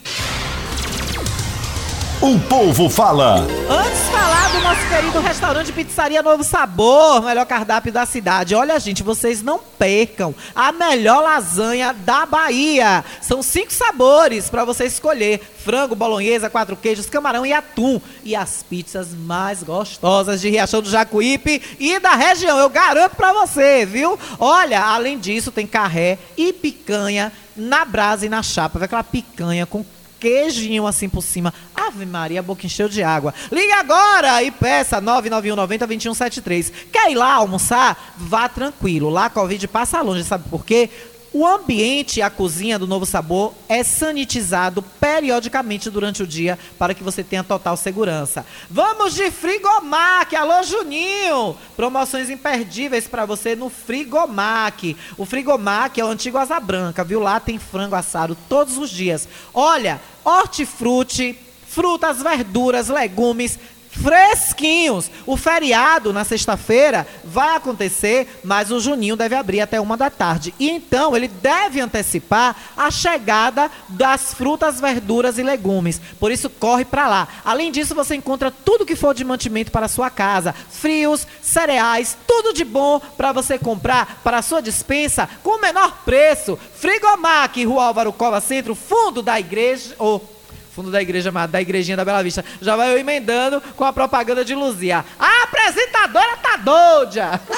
[2.24, 3.38] O povo fala.
[3.68, 8.54] Antes falar do nosso querido restaurante Pizzaria Novo Sabor, melhor cardápio da cidade.
[8.54, 13.04] Olha, gente, vocês não percam a melhor lasanha da Bahia.
[13.24, 18.00] São cinco sabores para você escolher: frango, bolonhesa, quatro queijos, camarão e atum.
[18.24, 22.60] E as pizzas mais gostosas de Riachão do Jacuípe e da região.
[22.60, 24.20] Eu garanto para você, viu?
[24.40, 28.78] Olha, além disso, tem carré e picanha na brasa e na chapa.
[28.78, 29.84] Vai aquela picanha com
[30.22, 31.52] queijinho assim por cima.
[31.76, 33.34] Ave Maria, a boca encheu de água.
[33.52, 36.72] Liga agora e peça 991 90 2173.
[36.92, 38.14] Quer ir lá almoçar?
[38.16, 39.10] Vá tranquilo.
[39.10, 40.90] Lá a Covid passa longe, sabe por quê?
[41.34, 46.94] O ambiente e a cozinha do Novo Sabor é sanitizado periodicamente durante o dia para
[46.94, 48.46] que você tenha total segurança.
[48.70, 50.36] Vamos de Frigomac!
[50.36, 51.56] Alô, Juninho!
[51.74, 54.98] Promoções imperdíveis para você no Frigomac.
[55.18, 57.22] O Frigomac é o antigo Asa Branca, viu?
[57.22, 59.26] Lá tem frango assado todos os dias.
[59.54, 63.58] Olha, hortifruti, frutas, verduras, legumes,
[63.92, 65.12] fresquinhos.
[65.26, 70.54] O feriado na sexta-feira vai acontecer, mas o Juninho deve abrir até uma da tarde.
[70.60, 76.02] E então ele deve antecipar a chegada das frutas, verduras e legumes.
[76.20, 77.28] Por isso corre para lá.
[77.44, 82.18] Além disso, você encontra tudo que for de mantimento para a sua casa, frios, cereais,
[82.26, 86.58] tudo de bom para você comprar para a sua dispensa com o menor preço.
[86.76, 90.41] Frigomac, Rua Álvaro Cova Centro, fundo da igreja ou
[90.76, 92.44] fundo da igreja, da igrejinha da Bela Vista.
[92.62, 95.06] Já vai eu emendando com a propaganda de Luzia.
[95.20, 97.42] A apresentadora tá doida!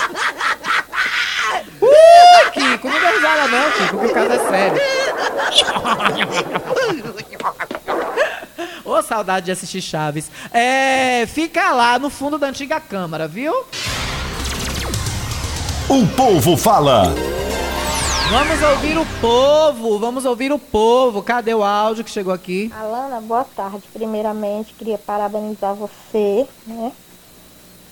[1.81, 4.81] uh, Kiko, não dá risada não, Kiko, que o caso é sério.
[8.85, 10.29] Ô, oh, saudade de assistir Chaves.
[10.51, 13.53] É, fica lá no fundo da antiga Câmara, viu?
[15.89, 17.13] O povo fala.
[18.29, 21.21] Vamos ouvir o povo, vamos ouvir o povo.
[21.21, 22.71] Cadê o áudio que chegou aqui?
[22.73, 23.83] Alana, boa tarde.
[23.93, 26.91] Primeiramente, queria parabenizar você, né?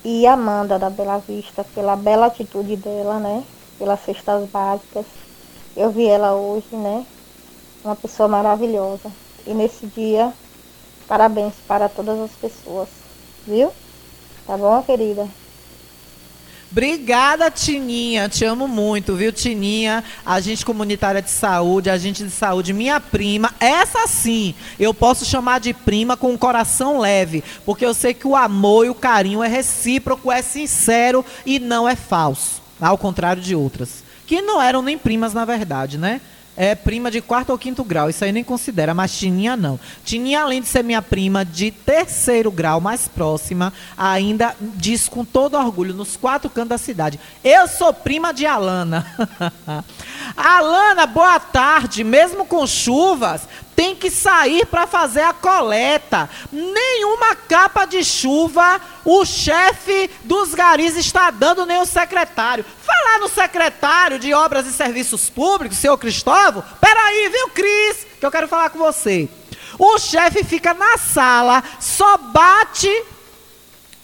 [0.03, 3.43] E Amanda da Bela Vista pela bela atitude dela, né?
[3.77, 5.05] Pelas cestas básicas.
[5.75, 7.05] Eu vi ela hoje, né?
[7.84, 9.11] Uma pessoa maravilhosa.
[9.45, 10.34] E nesse dia,
[11.07, 12.88] parabéns para todas as pessoas,
[13.45, 13.71] viu?
[14.47, 15.27] Tá bom, querida?
[16.72, 18.30] Obrigada, Tininha.
[18.30, 20.01] Te amo muito, viu, Tininha?
[20.26, 23.53] Agente comunitária de saúde, agente de saúde, minha prima.
[23.59, 28.26] Essa sim, eu posso chamar de prima com um coração leve, porque eu sei que
[28.26, 32.61] o amor e o carinho é recíproco, é sincero e não é falso.
[32.80, 36.22] Ao contrário de outras, que não eram nem primas, na verdade, né?
[36.56, 39.80] É prima de quarto ou quinto grau, isso aí nem considera, mas Tininha não.
[40.04, 45.58] Tininha, além de ser minha prima de terceiro grau, mais próxima, ainda diz com todo
[45.58, 49.06] orgulho, nos quatro cantos da cidade, eu sou prima de Alana.
[50.36, 53.47] Alana, boa tarde, mesmo com chuvas,
[53.82, 56.29] tem que sair para fazer a coleta.
[56.51, 62.63] Nenhuma capa de chuva o chefe dos garis está dando, nem o secretário.
[62.84, 68.29] Falar no secretário de Obras e Serviços Públicos, senhor Cristóvão, peraí, viu, Cris, que eu
[68.29, 69.27] quero falar com você.
[69.79, 73.03] O chefe fica na sala, só bate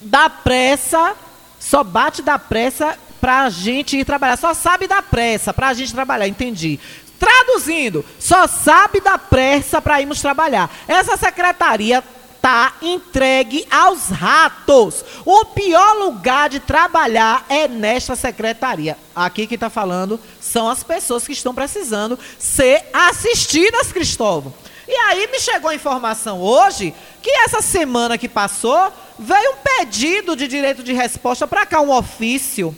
[0.01, 1.15] da pressa,
[1.59, 4.38] só bate da pressa pra gente ir trabalhar.
[4.38, 6.80] Só sabe da pressa pra gente trabalhar, entendi.
[7.20, 10.70] Traduzindo, só sabe da pressa para irmos trabalhar.
[10.88, 12.03] Essa secretaria
[12.41, 15.03] tá entregue aos ratos.
[15.26, 18.97] O pior lugar de trabalhar é nesta secretaria.
[19.15, 24.53] Aqui que está falando são as pessoas que estão precisando ser assistidas, Cristóvão.
[24.88, 30.36] E aí me chegou a informação hoje que essa semana que passou veio um pedido
[30.36, 32.74] de direito de resposta para cá, um ofício.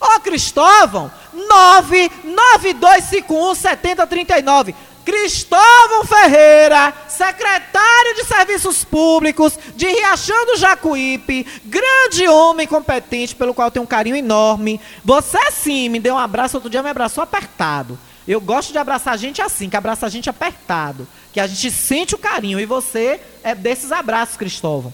[0.00, 4.74] Ô Cristóvão, 99251 7039.
[5.04, 13.70] Cristóvão Ferreira, secretário de Serviços Públicos de Riachão do Jacuípe, grande homem competente, pelo qual
[13.70, 14.80] tenho um carinho enorme.
[15.04, 17.98] Você sim me deu um abraço, outro dia me abraçou apertado.
[18.28, 21.70] Eu gosto de abraçar a gente assim, que abraça a gente apertado, que a gente
[21.70, 22.60] sente o carinho.
[22.60, 24.92] E você é desses abraços, Cristóvão.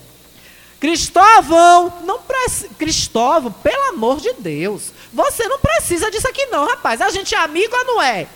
[0.79, 2.21] Cristóvão, não.
[2.79, 4.93] Cristóvão, pelo amor de Deus.
[5.13, 7.01] Você não precisa disso aqui, não, rapaz.
[7.01, 8.27] A gente é amigo ou não é?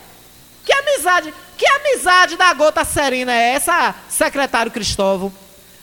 [0.65, 5.31] Que amizade, que amizade da gota serena é essa, secretário Cristóvão?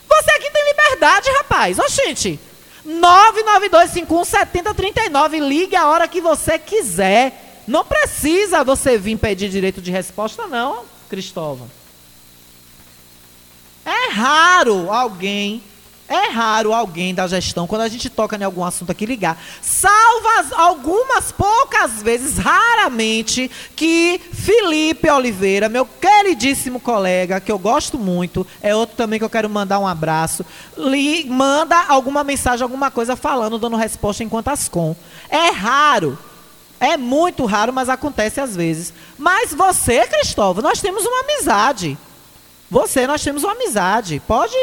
[0.09, 1.79] Você aqui tem liberdade, rapaz.
[1.79, 2.41] Ô, gente.
[2.87, 5.47] 992517039.
[5.47, 7.63] Ligue a hora que você quiser.
[7.67, 11.71] Não precisa você vir pedir direito de resposta, não, Cristóvão.
[13.85, 15.63] É raro alguém
[16.09, 19.39] é raro alguém da gestão, quando a gente toca em algum assunto aqui, ligar.
[19.61, 28.47] Salva algumas poucas vezes, raramente, que Felipe Oliveira, meu queridíssimo colega, que eu gosto muito,
[28.63, 30.47] é outro também que eu quero mandar um abraço,
[30.77, 34.97] lhe manda alguma mensagem, alguma coisa falando, dando resposta enquanto Ascom.
[35.29, 36.19] É raro.
[36.81, 38.95] É muito raro, mas acontece às vezes.
[39.19, 41.99] Mas você, Cristóvão, nós temos uma amizade.
[42.71, 44.23] Você, nós temos uma amizade.
[44.27, 44.55] Pode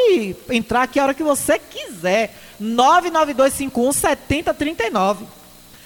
[0.50, 2.36] entrar aqui a hora que você quiser.
[2.60, 5.26] 99251 7039.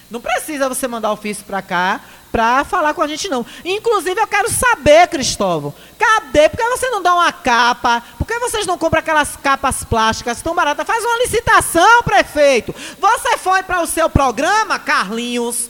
[0.09, 2.01] Não precisa você mandar ofício para cá
[2.31, 3.45] para falar com a gente, não.
[3.65, 6.47] Inclusive, eu quero saber, Cristóvão, cadê?
[6.47, 8.01] Por que você não dá uma capa?
[8.17, 10.87] Por que vocês não compram aquelas capas plásticas tão baratas?
[10.87, 12.73] Faz uma licitação, prefeito.
[12.99, 15.69] Você foi para o seu programa, Carlinhos?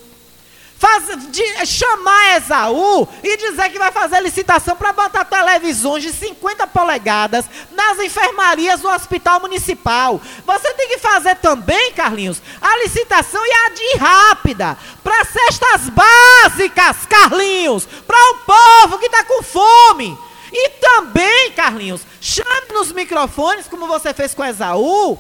[0.82, 6.66] Faz, de, chamar Esaú e dizer que vai fazer licitação para botar televisões de 50
[6.66, 10.20] polegadas nas enfermarias do hospital municipal.
[10.44, 17.06] Você tem que fazer também, Carlinhos, a licitação e a de rápida para cestas básicas,
[17.08, 20.18] Carlinhos, para o povo que está com fome.
[20.52, 25.18] E também, Carlinhos, chame nos microfones, como você fez com Esaú,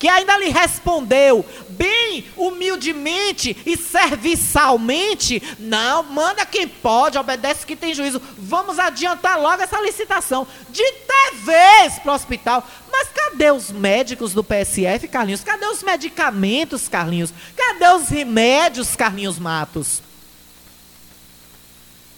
[0.00, 7.94] que ainda lhe respondeu bem humildemente e serviçalmente: Não, manda quem pode, obedece quem tem
[7.94, 8.20] juízo.
[8.38, 12.66] Vamos adiantar logo essa licitação de TVs para o hospital.
[12.90, 15.44] Mas cadê os médicos do PSF, Carlinhos?
[15.44, 17.34] Cadê os medicamentos, Carlinhos?
[17.54, 20.02] Cadê os remédios, Carlinhos Matos?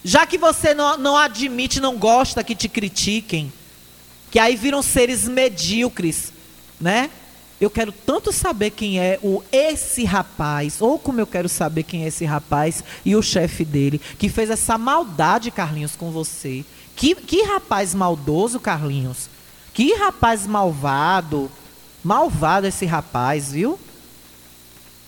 [0.05, 3.53] Já que você não, não admite, não gosta que te critiquem,
[4.30, 6.33] que aí viram seres medíocres,
[6.80, 7.11] né?
[7.62, 12.02] Eu quero tanto saber quem é o esse rapaz, ou como eu quero saber quem
[12.02, 16.64] é esse rapaz e o chefe dele, que fez essa maldade, Carlinhos, com você.
[16.96, 19.30] Que, que rapaz maldoso, Carlinhos.
[19.72, 21.48] Que rapaz malvado.
[22.02, 23.78] Malvado esse rapaz, viu?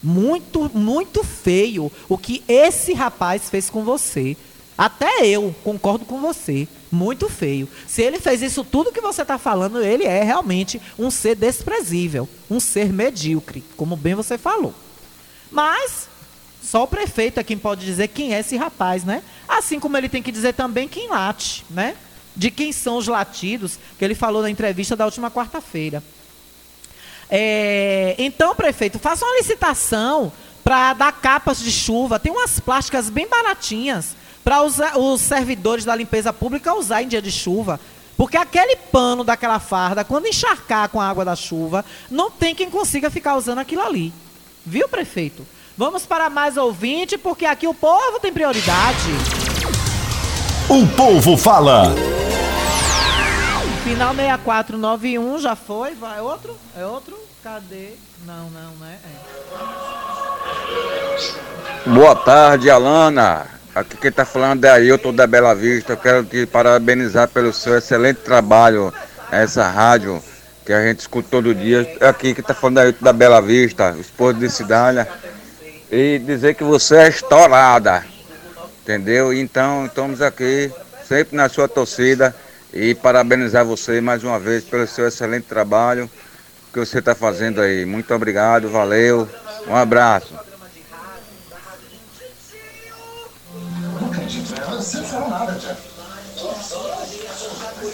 [0.01, 4.37] Muito, muito feio o que esse rapaz fez com você.
[4.79, 6.69] Até eu concordo com você.
[6.95, 7.69] Muito feio.
[7.89, 12.29] Se ele fez isso tudo que você está falando, ele é realmente um ser desprezível,
[12.49, 14.73] um ser medíocre, como bem você falou.
[15.51, 16.09] Mas
[16.63, 19.25] só o prefeito é quem pode dizer quem é esse rapaz, né?
[19.49, 21.97] Assim como ele tem que dizer também quem late, né?
[22.37, 26.01] De quem são os latidos, que ele falou na entrevista da última quarta-feira.
[27.29, 30.33] É, então, prefeito, faça uma licitação
[30.63, 32.21] para dar capas de chuva.
[32.21, 34.15] Tem umas plásticas bem baratinhas
[34.45, 37.81] para os, os servidores da limpeza pública usar em dia de chuva.
[38.17, 42.71] Porque aquele pano daquela farda, quando encharcar com a água da chuva, não tem quem
[42.71, 44.13] consiga ficar usando aquilo ali.
[44.65, 45.45] Viu, prefeito?
[45.77, 49.11] Vamos para mais ouvinte, porque aqui o povo tem prioridade.
[50.69, 51.93] O povo fala.
[53.83, 55.95] Final 6491 já foi.
[55.95, 56.57] Vai outro?
[56.77, 57.19] É outro?
[57.43, 57.95] Cadê?
[58.25, 58.99] Não, não, né?
[61.85, 61.91] É.
[61.91, 63.54] Boa tarde, Alana.
[63.75, 65.95] Aqui quem está falando é Ailton da Bela Vista.
[65.95, 68.95] Eu quero te parabenizar pelo seu excelente trabalho,
[69.33, 70.23] essa rádio
[70.65, 71.81] que a gente escuta todo dia.
[72.01, 75.09] Aqui quem está falando é Ailton da Bela Vista, esposo de Cidália.
[75.91, 78.05] E dizer que você é estourada,
[78.81, 79.33] entendeu?
[79.33, 80.71] Então estamos aqui
[81.05, 82.33] sempre na sua torcida
[82.73, 86.09] e parabenizar você mais uma vez pelo seu excelente trabalho
[86.73, 87.85] que você está fazendo aí.
[87.85, 89.29] Muito obrigado, valeu,
[89.67, 90.33] um abraço.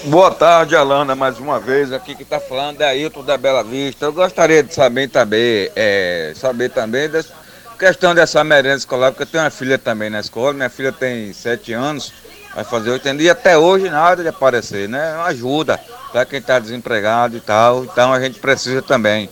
[0.06, 1.92] Boa tarde, Alana, mais uma vez.
[1.92, 4.06] Aqui que está falando é Ailton da Bela Vista.
[4.06, 7.32] Eu gostaria de saber também, é, saber também dessa
[7.78, 10.52] questão dessa merenda escolar, porque eu tenho uma filha também na escola.
[10.52, 12.12] Minha filha tem sete anos,
[12.54, 15.14] vai fazer oito anos, e até hoje nada de aparecer, né?
[15.14, 15.78] Uma ajuda
[16.10, 17.84] para quem está desempregado e tal.
[17.84, 19.30] Então a gente precisa também.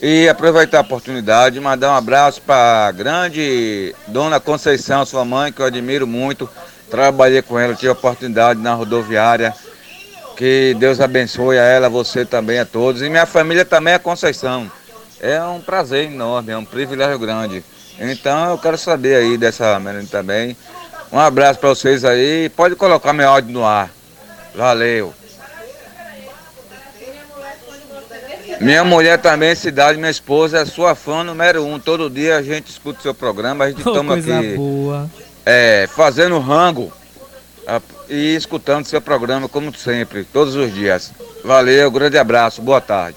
[0.00, 5.60] E aproveitar a oportunidade, mandar um abraço para a grande dona Conceição, sua mãe, que
[5.60, 6.48] eu admiro muito.
[6.90, 9.54] Trabalhei com ela, tive a oportunidade na rodoviária.
[10.36, 13.02] Que Deus abençoe a ela, você também, a todos.
[13.02, 14.70] E minha família também é Conceição.
[15.20, 17.64] É um prazer enorme, é um privilégio grande.
[17.98, 20.56] Então eu quero saber aí dessa merenda também.
[21.10, 22.48] Um abraço para vocês aí.
[22.50, 23.90] Pode colocar meu áudio no ar.
[24.54, 25.12] Valeu.
[28.60, 31.78] Minha mulher também, cidade, minha esposa, é sua fã número um.
[31.78, 34.56] Todo dia a gente escuta o seu programa, a gente Oh, toma coisa aqui.
[34.56, 35.08] boa.
[35.50, 36.92] É, fazendo rango
[37.66, 41.10] a- e escutando seu programa, como sempre, todos os dias.
[41.42, 43.16] Valeu, grande abraço, boa tarde.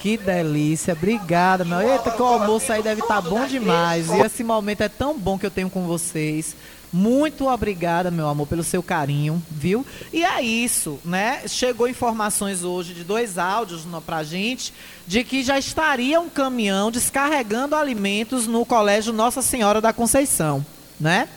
[0.00, 1.80] Que delícia, obrigada, meu.
[1.80, 4.08] Eita, que o almoço aí deve estar bom demais.
[4.08, 6.56] E esse momento é tão bom que eu tenho com vocês.
[6.96, 9.84] Muito obrigada, meu amor, pelo seu carinho, viu?
[10.10, 11.42] E é isso, né?
[11.46, 14.72] Chegou informações hoje de dois áudios pra gente
[15.06, 20.64] de que já estaria um caminhão descarregando alimentos no Colégio Nossa Senhora da Conceição,
[20.98, 21.28] né?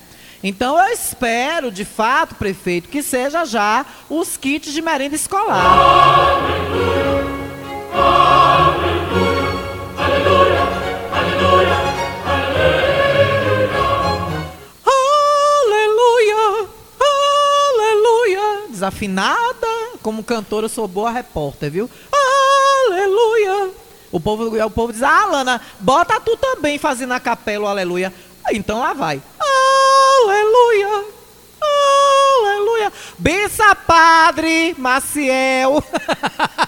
[0.42, 6.40] Então eu espero, de fato, prefeito, que seja já os kits de merenda escolar.
[18.90, 19.68] Desafinada,
[20.02, 21.90] como cantora, eu sou boa repórter, viu?
[22.88, 23.70] Aleluia.
[24.12, 28.12] O povo, o povo diz, ah, Lana, bota tu também fazendo a capela aleluia.
[28.52, 29.22] Então lá vai.
[29.40, 31.06] Aleluia,
[32.42, 32.94] aleluia.
[33.20, 35.84] Bença, Padre Maciel.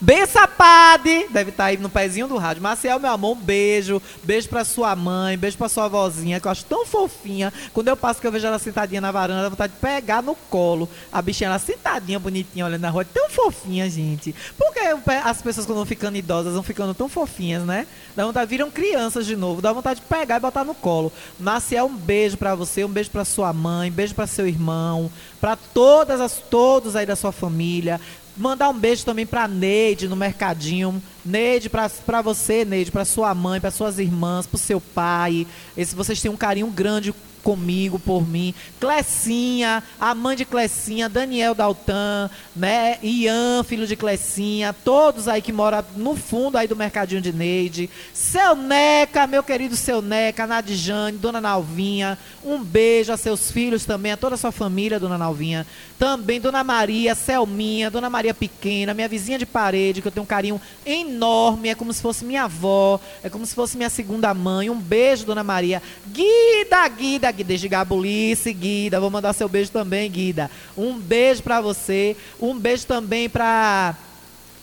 [0.00, 1.28] Bença, Padre.
[1.30, 2.62] Deve estar aí no pezinho do rádio.
[2.62, 4.00] Maciel, meu amor, um beijo.
[4.22, 7.52] Beijo pra sua mãe, beijo pra sua vozinha, que eu acho tão fofinha.
[7.72, 10.34] Quando eu passo que eu vejo ela sentadinha na varanda, dá vontade de pegar no
[10.34, 10.88] colo.
[11.12, 13.04] A bichinha, ela sentadinha, bonitinha, olhando na rua.
[13.04, 14.34] Tão fofinha, gente.
[14.56, 17.86] Por que as pessoas, quando vão ficando idosas, vão ficando tão fofinhas, né?
[18.14, 19.62] Dá vontade, viram crianças de novo.
[19.62, 21.12] Dá vontade de pegar e botar no colo.
[21.38, 25.56] Maciel, um beijo pra você, um beijo pra sua mãe, beijo pra seu irmão, pra
[25.56, 28.00] todas as, todos aí da sua família.
[28.36, 31.02] Mandar um beijo também pra Neide no mercadinho.
[31.24, 35.46] Neide, pra você, Neide, pra sua mãe, pra suas irmãs, pro seu pai.
[35.76, 37.14] Esse, vocês têm um carinho grande
[37.46, 38.52] comigo, por mim.
[38.80, 42.98] Clecinha, a mãe de Clecinha, Daniel Daltan, né?
[43.00, 47.88] Ian, filho de Clecinha, todos aí que moram no fundo aí do mercadinho de Neide.
[48.12, 54.10] Seu Neca, meu querido seu Neca, Nadijane, Dona Nalvinha, um beijo a seus filhos também,
[54.10, 55.64] a toda a sua família, Dona Nalvinha.
[56.00, 60.26] Também Dona Maria, Selminha, Dona Maria Pequena, minha vizinha de parede, que eu tenho um
[60.26, 64.68] carinho enorme, é como se fosse minha avó, é como se fosse minha segunda mãe.
[64.68, 65.80] Um beijo, Dona Maria.
[66.08, 68.98] Guida, Guida, Guida de Gabulice, Guida.
[68.98, 70.50] Vou mandar seu beijo também, Guida.
[70.76, 72.16] Um beijo pra você.
[72.40, 73.94] Um beijo também pra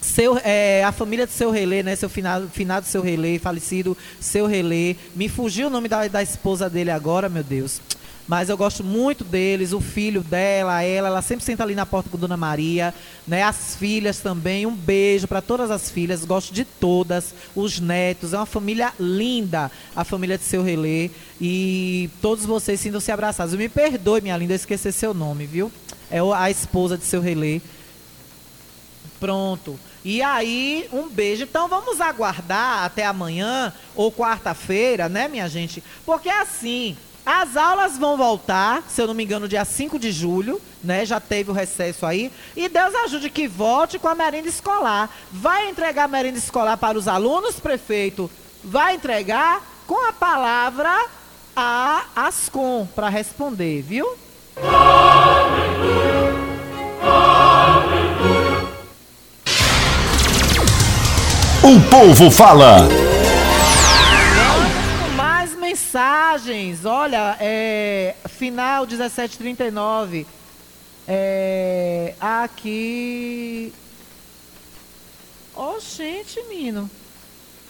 [0.01, 1.95] seu, é, a família do seu relé, né?
[1.95, 4.95] Seu finado, finado seu relé, falecido seu relé.
[5.15, 7.79] Me fugiu o nome da, da esposa dele agora, meu Deus.
[8.27, 12.09] Mas eu gosto muito deles, o filho dela, ela, ela sempre senta ali na porta
[12.09, 12.93] com Dona Maria,
[13.27, 13.43] né?
[13.43, 18.37] As filhas também, um beijo para todas as filhas, gosto de todas, os netos, é
[18.37, 21.09] uma família linda, a família de seu relé
[21.39, 23.55] e todos vocês sintam-se abraçados.
[23.55, 25.69] Me perdoe, minha linda, eu esqueci seu nome, viu?
[26.09, 27.59] É a esposa de seu relé.
[29.19, 29.77] Pronto.
[30.05, 31.43] E aí, um beijo.
[31.43, 35.83] Então vamos aguardar até amanhã ou quarta-feira, né, minha gente?
[36.05, 36.95] Porque assim,
[37.25, 41.05] as aulas vão voltar, se eu não me engano, dia 5 de julho, né?
[41.05, 42.31] Já teve o recesso aí.
[42.55, 45.09] E Deus ajude que volte com a merenda escolar.
[45.31, 48.29] Vai entregar a merenda escolar para os alunos, prefeito?
[48.63, 50.93] Vai entregar com a palavra
[51.55, 54.05] a Ascom para responder, viu?
[61.63, 63.02] O povo fala.
[66.33, 66.83] Mensagens.
[66.83, 70.25] Olha, é, final 1739.
[71.07, 73.71] É, aqui.
[75.55, 76.89] Oh, gente, menino.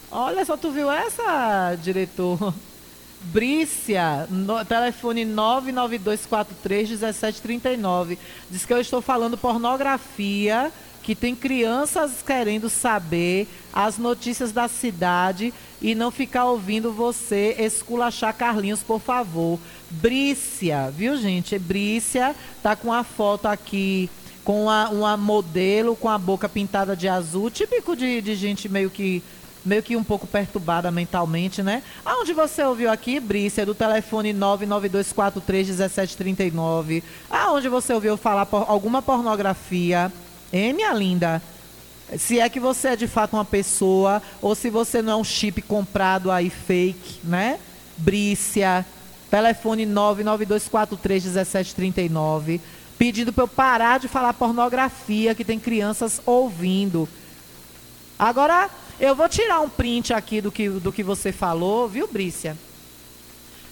[0.09, 2.53] Olha só, tu viu essa, diretor?
[3.23, 8.17] Brícia, no, telefone 992431739.
[8.49, 15.53] Diz que eu estou falando pornografia, que tem crianças querendo saber as notícias da cidade
[15.83, 19.59] e não ficar ouvindo você esculachar Carlinhos, por favor.
[19.91, 21.59] Brícia, viu, gente?
[21.59, 24.09] Brícia tá com a foto aqui
[24.43, 28.89] com uma, uma modelo com a boca pintada de azul, típico de, de gente meio
[28.89, 29.21] que
[29.65, 31.81] meio que um pouco perturbada mentalmente, né?
[32.03, 37.01] Aonde você ouviu aqui, Brícia, do telefone 992431739?
[37.29, 40.11] Aonde você ouviu falar por alguma pornografia?
[40.51, 41.41] Hein, minha linda?
[42.17, 45.23] Se é que você é de fato uma pessoa, ou se você não é um
[45.23, 47.59] chip comprado aí fake, né?
[47.97, 48.85] Brícia,
[49.29, 52.59] telefone 992431739,
[52.97, 57.09] pedindo para eu parar de falar pornografia, que tem crianças ouvindo.
[58.17, 62.55] Agora, eu vou tirar um print aqui do que, do que você falou, viu, Brícia?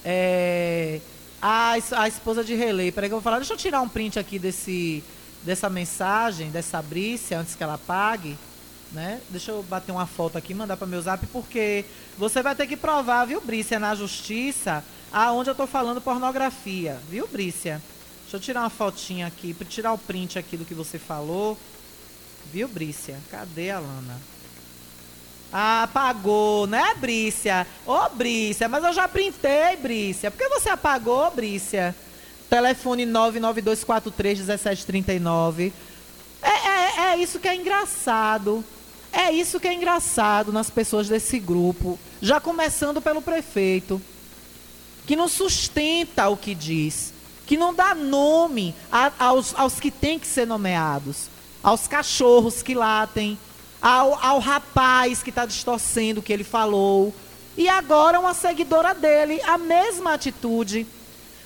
[0.03, 0.99] É,
[1.41, 3.38] a, a esposa de Relay, peraí que eu vou falar.
[3.38, 5.03] Deixa eu tirar um print aqui desse,
[5.43, 8.37] dessa mensagem, dessa Brícia, antes que ela pague.
[8.91, 9.21] Né?
[9.29, 11.85] Deixa eu bater uma foto aqui mandar para meu zap, porque
[12.17, 17.25] você vai ter que provar, viu, Brícia, na justiça, aonde eu estou falando pornografia, viu,
[17.27, 17.81] Brícia?
[18.23, 21.57] Deixa eu tirar uma fotinha aqui, para tirar o print aqui do que você falou.
[22.51, 23.17] Viu, Brícia?
[23.29, 24.19] Cadê a Lana?
[25.53, 27.67] Ah, apagou, né, Brícia?
[27.85, 30.31] Ô, Brícia, mas eu já printei, Brícia.
[30.31, 31.95] Por que você apagou, Brícia?
[32.52, 35.72] Telefone 992431739.
[36.41, 38.62] É, é, é isso que é engraçado.
[39.14, 41.97] É isso que é engraçado nas pessoas desse grupo.
[42.22, 44.02] Já começando pelo prefeito.
[45.08, 47.14] Que não sustenta o que diz.
[47.47, 51.30] Que não dá nome a, aos, aos que têm que ser nomeados.
[51.64, 53.39] Aos cachorros que latem
[53.82, 57.14] ao, ao rapaz que está distorcendo o que ele falou.
[57.58, 60.86] E agora uma seguidora dele, a mesma atitude.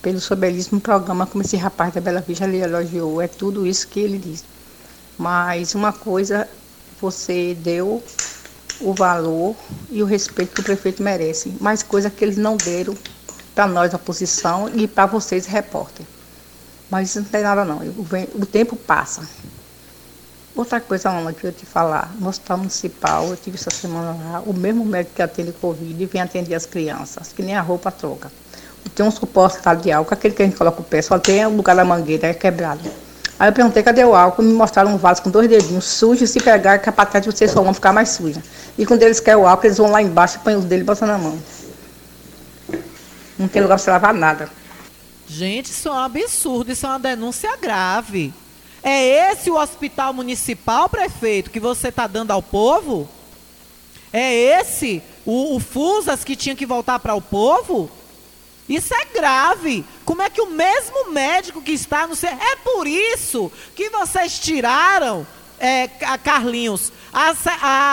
[0.00, 3.20] pelo seu belíssimo programa, como esse rapaz da Bela Vista lhe elogiou.
[3.20, 4.44] É tudo isso que ele disse.
[5.18, 6.48] Mas uma coisa
[7.00, 8.02] você deu
[8.80, 9.54] o valor
[9.90, 12.94] e o respeito que o prefeito merece, mas coisa que eles não deram
[13.54, 16.04] para nós, a oposição, e para vocês, repórter.
[16.90, 19.26] Mas isso não tem nada não, o, tempo passa.
[20.56, 24.40] Outra coisa, Ana, que eu te falar, no hospital municipal, eu tive essa semana lá,
[24.40, 28.30] o mesmo médico que atende Covid vem atender as crianças, que nem a roupa troca.
[28.94, 31.56] Tem um suporte de álcool, aquele que a gente coloca o pé, só tem o
[31.56, 32.88] lugar da mangueira, é quebrado.
[33.38, 34.42] Aí eu perguntei, cadê o álcool?
[34.42, 37.50] Me mostraram um vaso com dois dedinhos sujos, se pegar, que a patente de vocês
[37.50, 38.42] só vão ficar mais suja.
[38.78, 41.08] E quando eles querem o álcool, eles vão lá embaixo, põem os dele e botam
[41.08, 41.38] na mão.
[43.38, 44.48] Não tem lugar para você lavar nada.
[45.26, 48.32] Gente, isso é um absurdo, isso é uma denúncia grave.
[48.82, 53.08] É esse o hospital municipal, prefeito, que você está dando ao povo?
[54.12, 57.90] É esse o, o FUSAS que tinha que voltar para o povo?
[58.68, 59.84] Isso é grave.
[60.04, 62.14] Como é que o mesmo médico que está no.
[62.14, 65.26] É por isso que vocês tiraram,
[65.58, 65.88] é,
[66.22, 67.32] Carlinhos, a,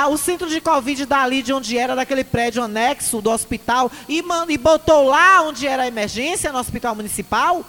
[0.03, 4.21] a, o centro de Covid dali de onde era, daquele prédio anexo do hospital, e,
[4.21, 7.65] man, e botou lá onde era a emergência, no hospital municipal?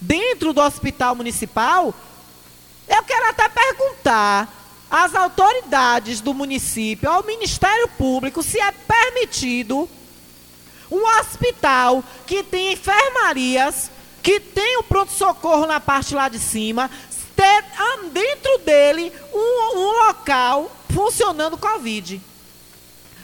[0.00, 1.94] dentro do hospital municipal,
[2.88, 4.54] eu quero até perguntar
[4.90, 9.88] às autoridades do município, ao Ministério Público, se é permitido
[10.90, 13.90] um hospital que tem enfermarias,
[14.22, 16.90] que tem o pronto-socorro na parte lá de cima,
[17.36, 17.64] ter
[18.12, 22.20] dentro dele um, um local funcionando Covid.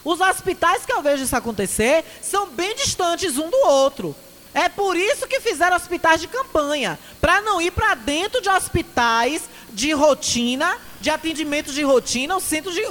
[0.04, 4.14] Os hospitais que eu vejo isso acontecer são bem distantes um do outro.
[4.52, 9.42] É por isso que fizeram hospitais de campanha, para não ir para dentro de hospitais
[9.72, 12.84] de rotina, de atendimentos de rotina, os centros de,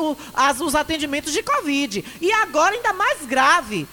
[0.62, 2.04] os atendimentos de Covid.
[2.20, 3.88] E agora ainda mais grave,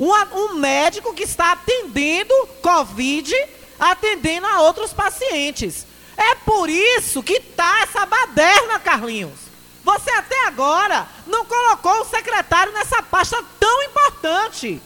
[0.00, 3.34] um, um médico que está atendendo Covid,
[3.78, 5.86] atendendo a outros pacientes.
[6.16, 9.38] É por isso que tá essa baderna, Carlinhos.
[9.84, 14.80] Você até agora não colocou o secretário nessa pasta tão importante.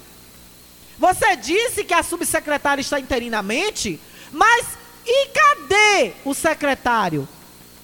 [0.98, 4.00] Você disse que a subsecretária está interinamente,
[4.32, 4.66] mas
[5.06, 7.28] e cadê o secretário?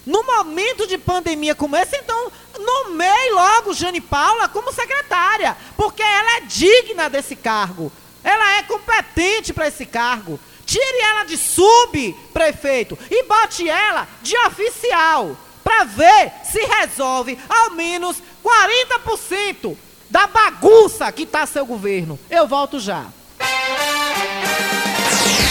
[0.07, 6.39] No momento de pandemia como esse, então nomeie logo Jane Paula como secretária, porque ela
[6.39, 7.93] é digna desse cargo.
[8.25, 10.39] Ela é competente para esse cargo.
[10.65, 18.17] Tire ela de subprefeito e bote ela de oficial, para ver se resolve ao menos
[18.45, 19.77] 40%
[20.09, 22.19] da bagunça que está seu governo.
[22.31, 23.07] Eu volto já.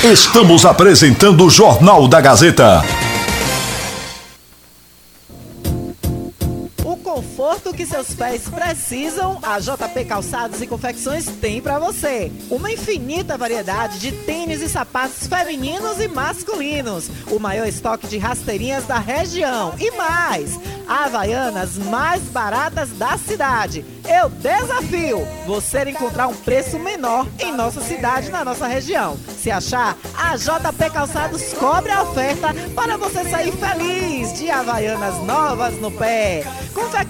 [0.04, 2.82] Estamos apresentando o Jornal da Gazeta.
[7.20, 12.32] Conforto que seus pés precisam, a JP Calçados e Confecções tem para você.
[12.50, 17.12] Uma infinita variedade de tênis e sapatos femininos e masculinos.
[17.30, 19.74] O maior estoque de rasteirinhas da região.
[19.78, 20.58] E mais,
[20.88, 23.86] Havaianas mais baratas da cidade.
[24.08, 29.18] Eu desafio você encontrar um preço menor em nossa cidade, na nossa região.
[29.38, 35.80] Se achar, a JP Calçados cobre a oferta para você sair feliz de Havaianas novas
[35.80, 36.44] no pé.
[36.74, 37.09] Confecções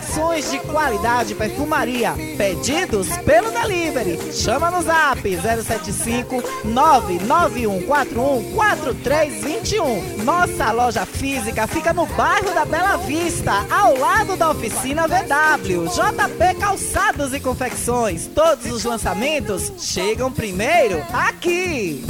[0.49, 2.13] de qualidade perfumaria.
[2.37, 4.33] Pedidos pelo delivery.
[4.33, 10.23] Chama no zap 075 99141 4321.
[10.23, 15.85] Nossa loja física fica no bairro da Bela Vista, ao lado da oficina VW.
[15.87, 18.27] JP Calçados e Confecções.
[18.27, 22.03] Todos os lançamentos chegam primeiro aqui.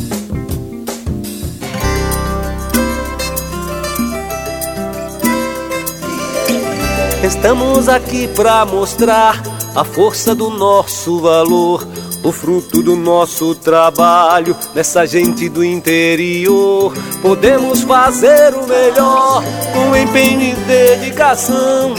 [7.24, 9.44] Estamos aqui para mostrar
[9.76, 11.86] a força do nosso valor,
[12.24, 16.94] o fruto do nosso trabalho nessa gente do interior.
[17.22, 19.44] Podemos fazer o melhor
[19.74, 21.94] com empenho e dedicação.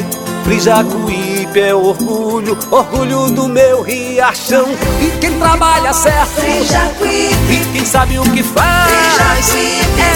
[0.44, 4.66] Frijacuípe é orgulho, orgulho do meu riachão.
[5.02, 7.52] E quem trabalha certo, Frijacuípe.
[7.52, 9.54] E quem sabe o que faz,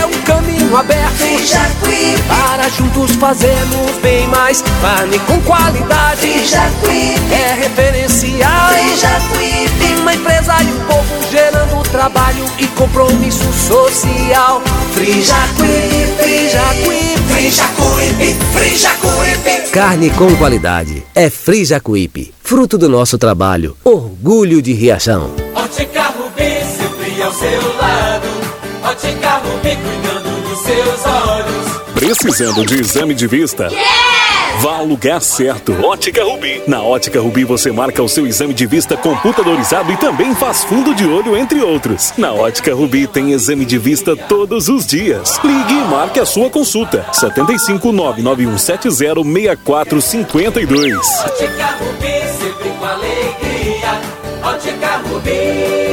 [0.00, 0.43] é um caminho
[0.76, 1.14] aberto.
[1.16, 2.22] Frijacuípe.
[2.28, 4.62] Para juntos fazermos bem mais.
[4.80, 7.32] Carne com qualidade, Frijacuípe.
[7.32, 8.68] É referencial.
[8.68, 10.00] Frijacuípe.
[10.00, 14.62] Uma empresa e um povo gerando trabalho e compromisso social.
[14.94, 17.14] Frijacuípe, Frijacuípe.
[17.28, 19.70] Frijacuípe, Frijacuípe.
[19.72, 21.04] Carne com qualidade.
[21.14, 22.32] É Frijacuípe.
[22.42, 23.76] Fruto do nosso trabalho.
[23.82, 25.30] Orgulho de Riachão.
[25.54, 28.28] Ótica Rubi, sempre ao seu lado.
[28.84, 30.03] Ótica Rubi, cuidando dos
[30.98, 31.84] seus olhos.
[31.94, 33.68] Precisando de exame de vista?
[34.60, 35.72] Vá ao lugar certo.
[35.84, 36.62] Ótica Rubi.
[36.66, 40.94] Na Ótica Rubi você marca o seu exame de vista computadorizado e também faz fundo
[40.94, 42.12] de olho, entre outros.
[42.16, 45.38] Na Ótica Rubi tem exame de vista todos os dias.
[45.42, 47.04] Ligue e marque a sua consulta.
[47.12, 48.90] 75 99170
[50.00, 51.06] 6452.
[51.24, 54.00] Ótica Rubi, sempre com alegria.
[54.42, 55.83] Ótica Rubi.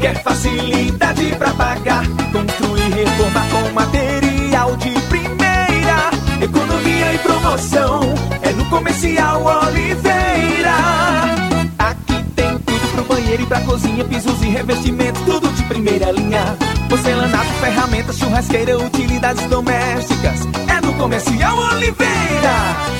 [0.00, 2.04] Quer facilidade pra pagar.
[2.32, 6.10] Construir, reformar com material de primeira.
[6.42, 8.00] Economia e promoção.
[8.42, 10.74] É no Comercial Oliveira.
[11.78, 14.04] Aqui tem tudo pro banheiro e pra cozinha.
[14.04, 16.56] Pisos e revestimentos, tudo de primeira linha.
[16.88, 20.40] Porcelanato, ferramentas, churrasqueira, utilidades domésticas.
[20.68, 22.50] É no Comercial Oliveira.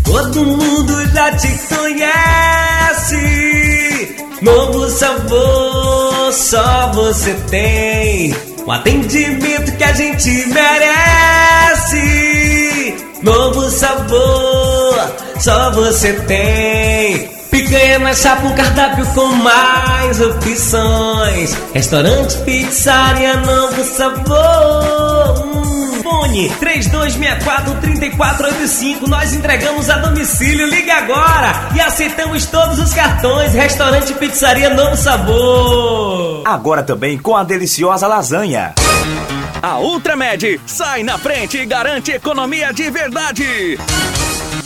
[0.03, 3.15] Todo mundo já te conhece.
[4.41, 8.35] Novo sabor só você tem.
[8.65, 12.25] O atendimento que a gente merece.
[13.25, 14.93] Novo sabor,
[15.39, 17.27] só você tem.
[17.49, 21.57] Picanha na chapa, um cardápio com mais opções.
[21.73, 25.43] Restaurante, pizzaria, novo sabor.
[25.43, 29.07] Hum, Fone 3264-3485.
[29.07, 30.67] Nós entregamos a domicílio.
[30.67, 33.55] Ligue agora e aceitamos todos os cartões.
[33.55, 36.43] Restaurante, pizzaria, novo sabor.
[36.45, 38.75] Agora também com a deliciosa lasanha.
[39.61, 43.77] A Ultramed sai na frente e garante economia de verdade.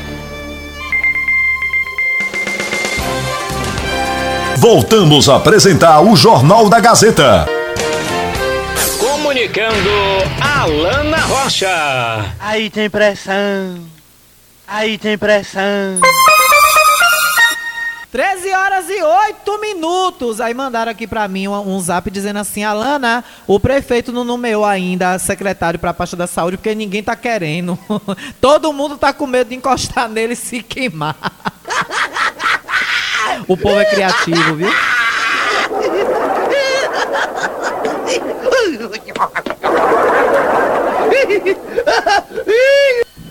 [4.61, 7.47] Voltamos a apresentar o Jornal da Gazeta.
[8.99, 9.89] Comunicando
[10.39, 12.31] Alana Rocha.
[12.39, 13.79] Aí tem pressão.
[14.67, 15.99] Aí tem pressão.
[18.11, 20.39] 13 horas e 8 minutos.
[20.39, 24.63] Aí mandaram aqui pra mim um, um zap dizendo assim: Alana, o prefeito não nomeou
[24.63, 27.79] ainda secretário pra pasta da saúde porque ninguém tá querendo.
[28.39, 31.15] Todo mundo tá com medo de encostar nele e se queimar.
[33.47, 34.69] O povo é criativo, viu?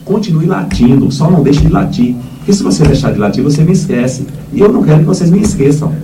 [0.05, 2.17] Continue latindo, só não deixe de latir.
[2.39, 4.27] Porque se você deixar de latir, você me esquece.
[4.53, 5.95] E eu não quero que vocês me esqueçam.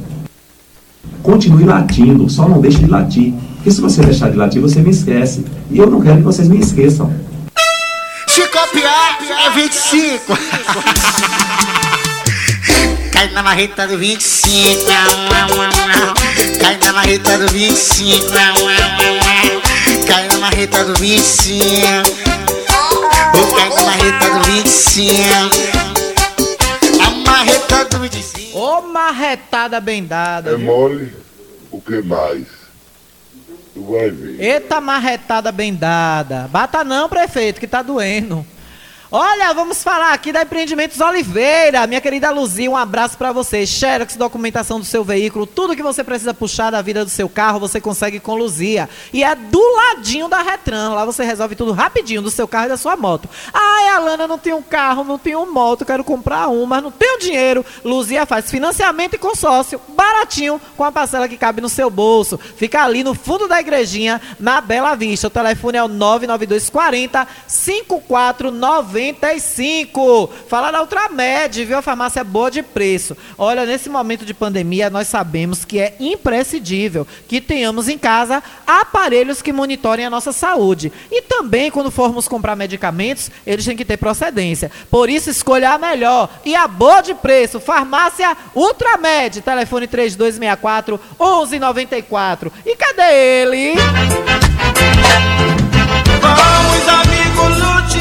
[1.22, 3.34] Continue latindo, só não deixe de latir.
[3.56, 5.44] Porque se você deixar de latir, você me esquece.
[5.70, 7.12] E eu não quero que vocês me esqueçam.
[8.28, 10.38] Se copiar é 25.
[13.16, 14.84] Cai na marreta do 25.
[16.60, 18.26] Cai na marreta do 25.
[20.06, 21.64] Cai na marreta do 25.
[23.56, 25.22] Cai na marreta do 25.
[27.02, 28.58] A marreta do 25.
[28.58, 30.50] Ô marretada bem dada.
[30.50, 30.66] É viu?
[30.66, 31.10] mole,
[31.70, 32.46] o que mais?
[33.72, 34.38] Tu vai ver.
[34.38, 36.48] Eita marretada bem dada.
[36.52, 38.46] Bata não, prefeito, que tá doendo.
[39.10, 41.86] Olha, vamos falar aqui da Empreendimentos Oliveira.
[41.86, 43.64] Minha querida Luzia, um abraço pra você.
[43.64, 47.60] Xerox, documentação do seu veículo, tudo que você precisa puxar da vida do seu carro,
[47.60, 48.88] você consegue com Luzia.
[49.12, 50.92] E é do ladinho da Retran.
[50.92, 53.28] Lá você resolve tudo rapidinho do seu carro e da sua moto.
[53.86, 57.20] Ai, Alana, não tenho um carro, não tenho moto, quero comprar um, mas não tenho
[57.20, 57.64] dinheiro.
[57.84, 62.36] Luzia faz financiamento e consórcio, baratinho, com a parcela que cabe no seu bolso.
[62.36, 65.28] Fica ali no fundo da igrejinha, na Bela Vista.
[65.28, 70.30] O telefone é o 99240 5495.
[70.48, 71.78] Fala da Ultramed, viu?
[71.78, 73.16] A farmácia boa de preço.
[73.38, 79.40] Olha, nesse momento de pandemia, nós sabemos que é imprescindível que tenhamos em casa aparelhos
[79.40, 80.92] que monitorem a nossa saúde.
[81.08, 84.70] E também, quando formos comprar medicamentos, eles têm que ter procedência.
[84.90, 87.60] Por isso, escolha a melhor e a boa de preço.
[87.60, 92.52] Farmácia Ultramed, telefone 3264 1194.
[92.64, 93.74] E cadê ele?
[96.20, 98.00] Vamos, amigo, lute.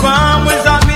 [0.00, 0.91] Vamos, amigo,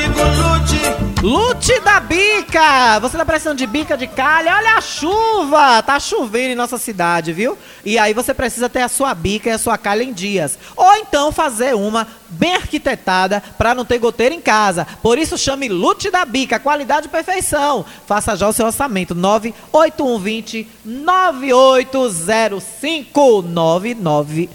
[1.26, 1.80] lute.
[1.80, 2.26] Da Bica!
[2.46, 3.00] bica!
[3.00, 4.54] Você tá precisando de bica de calha?
[4.56, 5.82] Olha a chuva!
[5.82, 7.58] Tá chovendo em nossa cidade, viu?
[7.84, 10.58] E aí você precisa ter a sua bica e a sua calha em dias.
[10.76, 14.86] Ou então fazer uma bem arquitetada para não ter goteira em casa.
[15.02, 17.84] Por isso chame Lute da Bica, qualidade e perfeição.
[18.06, 24.48] Faça já o seu orçamento 98120 9805 99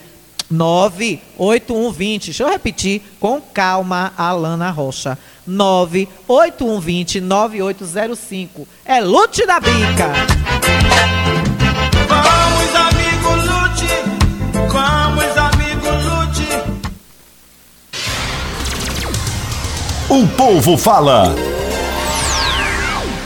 [0.50, 2.26] 98120.
[2.26, 5.18] Deixa eu repetir com calma, Alana Rocha.
[5.52, 8.68] 98120 9805.
[8.86, 10.14] É Lute da Bica.
[12.08, 13.88] Vamos, amigo Lute.
[14.72, 16.48] Vamos, amigo Lute.
[20.10, 21.36] O povo fala.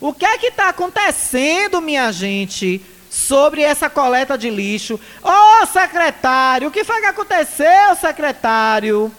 [0.01, 2.81] O que é que está acontecendo, minha gente,
[3.11, 4.99] sobre essa coleta de lixo?
[5.23, 9.13] Ô, secretário, o que foi que aconteceu, secretário?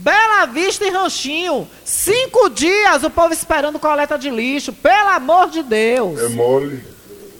[0.00, 5.62] Bela Vista e Ranchinho, cinco dias o povo esperando coleta de lixo, pelo amor de
[5.62, 6.18] Deus.
[6.18, 6.82] É mole?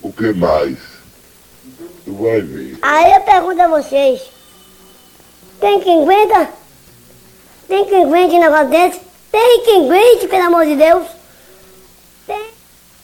[0.02, 0.76] O que mais?
[2.04, 2.78] Tu vai ver.
[2.82, 4.20] Aí eu pergunto a vocês:
[5.58, 6.50] tem quem aguenta?
[7.66, 9.00] Tem quem aguente um negócio desse?
[9.32, 11.06] Tem quem aguente, pelo amor de Deus?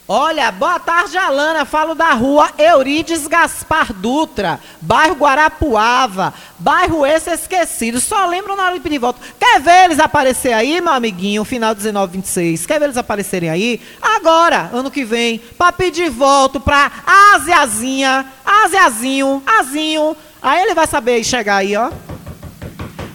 [0.08, 1.64] Olha, boa tarde, Alana.
[1.64, 8.00] Falo da rua Eurides Gaspar Dutra, bairro Guarapuava, bairro esse esquecido.
[8.00, 9.20] Só lembram na hora de pedir voto.
[9.36, 12.66] Quer ver eles aparecer aí, meu amiguinho, final 19, 26?
[12.66, 13.80] Quer ver eles aparecerem aí?
[14.00, 16.88] Agora, ano que vem, pra pedir voto pra
[17.34, 20.16] Asiazinha, Asiazinho, Azinho.
[20.40, 21.90] Aí ele vai saber chegar aí, ó.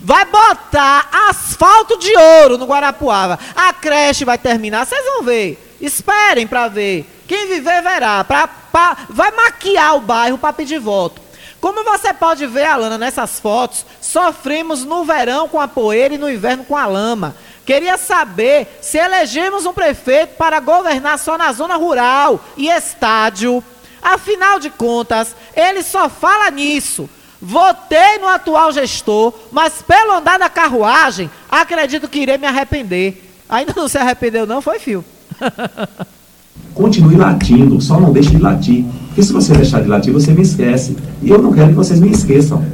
[0.01, 3.39] Vai botar asfalto de ouro no Guarapuava.
[3.55, 5.70] A creche vai terminar, vocês vão ver.
[5.81, 7.05] Esperem pra ver.
[7.27, 8.23] Quem viver verá.
[8.23, 11.21] Pra, pra- vai maquiar o bairro para pedir voto.
[11.59, 16.29] Como você pode ver, Alana, nessas fotos, sofremos no verão com a poeira e no
[16.29, 17.35] inverno com a lama.
[17.65, 23.63] Queria saber se elegemos um prefeito para governar só na zona rural e estádio.
[24.01, 27.07] Afinal de contas, ele só fala nisso.
[27.39, 33.23] Votei no atual gestor, mas pelo andar da carruagem, acredito que irei me arrepender.
[33.47, 34.61] Ainda não se arrependeu, não?
[34.61, 35.05] Foi, fio?
[36.73, 38.85] Continue latindo, só não deixe de latir.
[39.07, 40.95] Porque se você deixar de latir, você me esquece.
[41.21, 42.65] E eu não quero que vocês me esqueçam.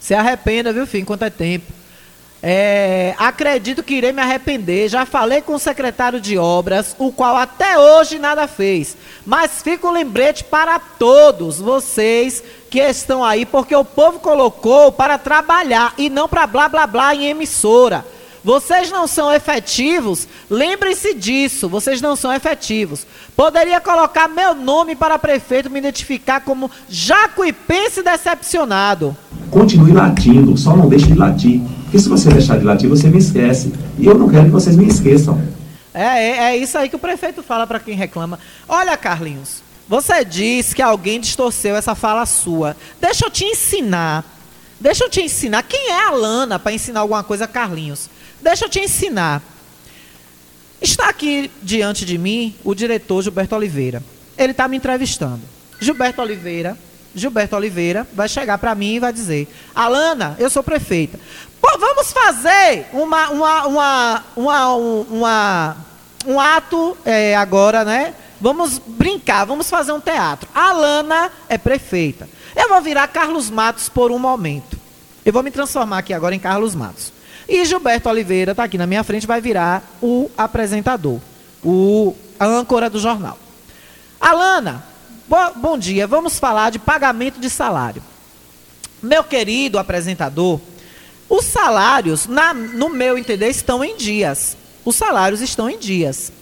[0.00, 1.72] Se arrependa, viu, filho, enquanto é tempo.
[2.46, 4.88] É, acredito que irei me arrepender.
[4.88, 8.98] Já falei com o secretário de obras, o qual até hoje nada fez.
[9.24, 15.16] Mas fica o lembrete para todos vocês que estão aí, porque o povo colocou para
[15.16, 18.04] trabalhar e não para blá blá blá em emissora.
[18.44, 23.06] Vocês não são efetivos, lembrem-se disso, vocês não são efetivos.
[23.34, 29.16] Poderia colocar meu nome para prefeito me identificar como jacuipense decepcionado.
[29.50, 31.62] Continue latindo, só não deixe de latir.
[31.84, 33.72] Porque se você deixar de latir, você me esquece.
[33.98, 35.40] E eu não quero que vocês me esqueçam.
[35.94, 38.38] É, é, é isso aí que o prefeito fala para quem reclama.
[38.68, 42.76] Olha, Carlinhos, você diz que alguém distorceu essa fala sua.
[43.00, 44.22] Deixa eu te ensinar.
[44.78, 45.62] Deixa eu te ensinar.
[45.62, 48.10] Quem é a Lana para ensinar alguma coisa a Carlinhos?
[48.44, 49.40] Deixa eu te ensinar.
[50.80, 54.02] Está aqui diante de mim o diretor Gilberto Oliveira.
[54.36, 55.40] Ele está me entrevistando.
[55.80, 56.76] Gilberto Oliveira,
[57.14, 61.18] Gilberto Oliveira vai chegar para mim e vai dizer: Alana, eu sou prefeita.
[61.58, 65.76] Pô, vamos fazer uma, uma, uma, uma, um, uma-
[66.26, 68.14] um ato é, agora, né?
[68.38, 70.46] Vamos brincar, vamos fazer um teatro.
[70.54, 72.28] A Alana é prefeita.
[72.54, 74.78] Eu vou virar Carlos Matos por um momento.
[75.24, 77.13] Eu vou me transformar aqui agora em Carlos Matos.
[77.48, 81.20] E Gilberto Oliveira está aqui na minha frente, vai virar o apresentador,
[81.62, 83.38] o a âncora do jornal.
[84.20, 84.84] Alana,
[85.28, 86.06] bo- bom dia.
[86.06, 88.02] Vamos falar de pagamento de salário.
[89.02, 90.58] Meu querido apresentador,
[91.28, 94.56] os salários, na- no meu entender, estão em dias.
[94.84, 96.32] Os salários estão em dias.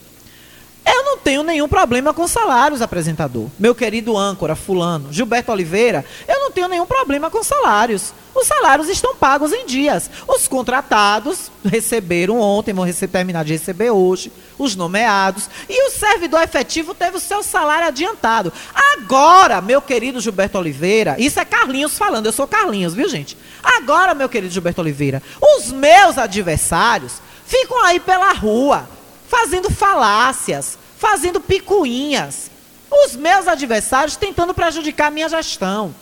[0.85, 3.49] Eu não tenho nenhum problema com salários, apresentador.
[3.59, 8.13] Meu querido âncora, fulano, Gilberto Oliveira, eu não tenho nenhum problema com salários.
[8.35, 10.11] Os salários estão pagos em dias.
[10.27, 14.33] Os contratados receberam ontem, vão receber, terminar de receber hoje.
[14.59, 15.49] Os nomeados.
[15.69, 18.53] E o servidor efetivo teve o seu salário adiantado.
[18.95, 23.37] Agora, meu querido Gilberto Oliveira, isso é Carlinhos falando, eu sou Carlinhos, viu, gente?
[23.63, 28.89] Agora, meu querido Gilberto Oliveira, os meus adversários ficam aí pela rua,
[29.33, 32.51] fazendo falácias, fazendo picuinhas.
[32.91, 35.95] Os meus adversários tentando prejudicar a minha gestão.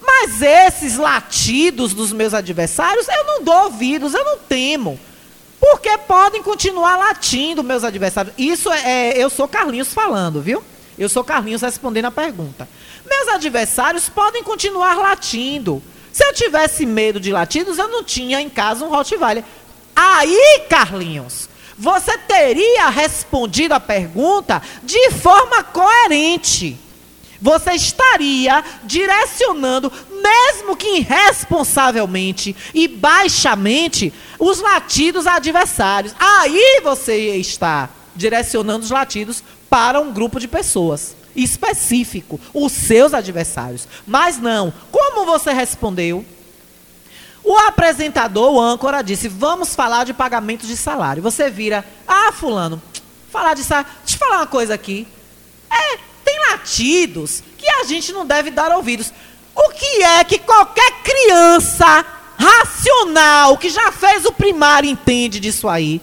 [0.00, 4.98] Mas esses latidos dos meus adversários, eu não dou ouvidos, eu não temo.
[5.60, 8.32] Porque podem continuar latindo, meus adversários.
[8.38, 10.64] Isso é, é, eu sou Carlinhos falando, viu?
[10.98, 12.66] Eu sou Carlinhos respondendo a pergunta.
[13.04, 15.82] Meus adversários podem continuar latindo.
[16.10, 19.44] Se eu tivesse medo de latidos, eu não tinha em casa um Rottweiler.
[19.94, 21.47] Aí, Carlinhos,
[21.78, 26.76] você teria respondido a pergunta de forma coerente.
[27.40, 36.14] Você estaria direcionando, mesmo que irresponsavelmente e baixamente, os latidos adversários.
[36.18, 43.86] Aí você está direcionando os latidos para um grupo de pessoas específico, os seus adversários.
[44.04, 46.24] Mas não, como você respondeu?
[47.48, 51.22] O apresentador, o âncora, disse: Vamos falar de pagamento de salário.
[51.22, 52.82] Você vira, ah, Fulano,
[53.32, 53.90] falar de salário.
[54.04, 55.08] Deixa eu falar uma coisa aqui.
[55.70, 59.14] É, tem latidos que a gente não deve dar ouvidos.
[59.54, 62.04] O que é que qualquer criança
[62.38, 66.02] racional que já fez o primário entende disso aí?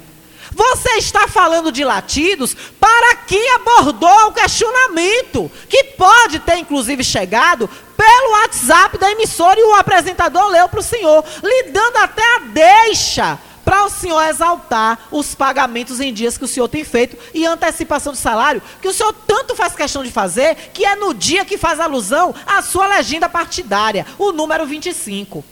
[0.56, 7.70] Você está falando de latidos para quem abordou o questionamento, que pode ter inclusive chegado
[7.98, 12.40] pelo WhatsApp da emissora e o apresentador leu para o senhor, lhe dando até a
[12.40, 17.46] deixa para o senhor exaltar os pagamentos em dias que o senhor tem feito e
[17.46, 21.44] antecipação de salário, que o senhor tanto faz questão de fazer, que é no dia
[21.44, 25.44] que faz alusão à sua legenda partidária, o número 25.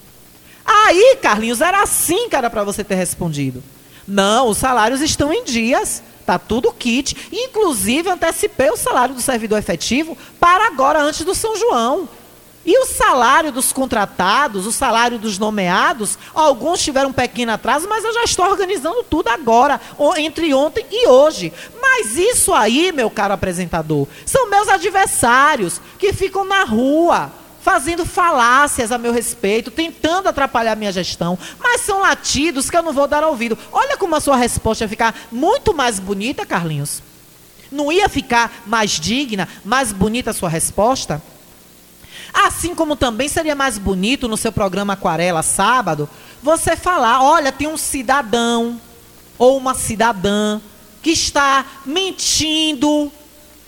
[0.66, 3.62] Aí, Carlinhos, era assim que era para você ter respondido.
[4.08, 6.04] Não, os salários estão em dias.
[6.26, 7.30] Tá tudo kit.
[7.32, 12.08] Inclusive, antecipei o salário do servidor efetivo para agora, antes do São João.
[12.66, 18.06] E o salário dos contratados, o salário dos nomeados, alguns tiveram um pequeno atraso, mas
[18.06, 19.82] eu já estou organizando tudo agora,
[20.16, 21.52] entre ontem e hoje.
[21.82, 27.30] Mas isso aí, meu caro apresentador, são meus adversários que ficam na rua
[27.64, 32.92] fazendo falácias a meu respeito, tentando atrapalhar minha gestão, mas são latidos que eu não
[32.92, 33.58] vou dar ouvido.
[33.72, 37.02] Olha como a sua resposta ia ficar muito mais bonita, Carlinhos.
[37.72, 41.22] Não ia ficar mais digna, mais bonita a sua resposta?
[42.34, 46.10] Assim como também seria mais bonito no seu programa Aquarela sábado,
[46.42, 48.80] você falar: olha, tem um cidadão
[49.38, 50.60] ou uma cidadã
[51.02, 53.12] que está mentindo,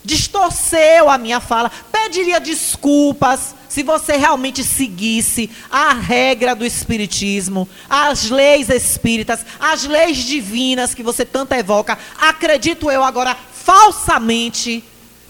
[0.05, 8.29] distorceu a minha fala, pediria desculpas se você realmente seguisse a regra do Espiritismo, as
[8.29, 14.81] leis espíritas, as leis divinas que você tanto evoca, acredito eu agora falsamente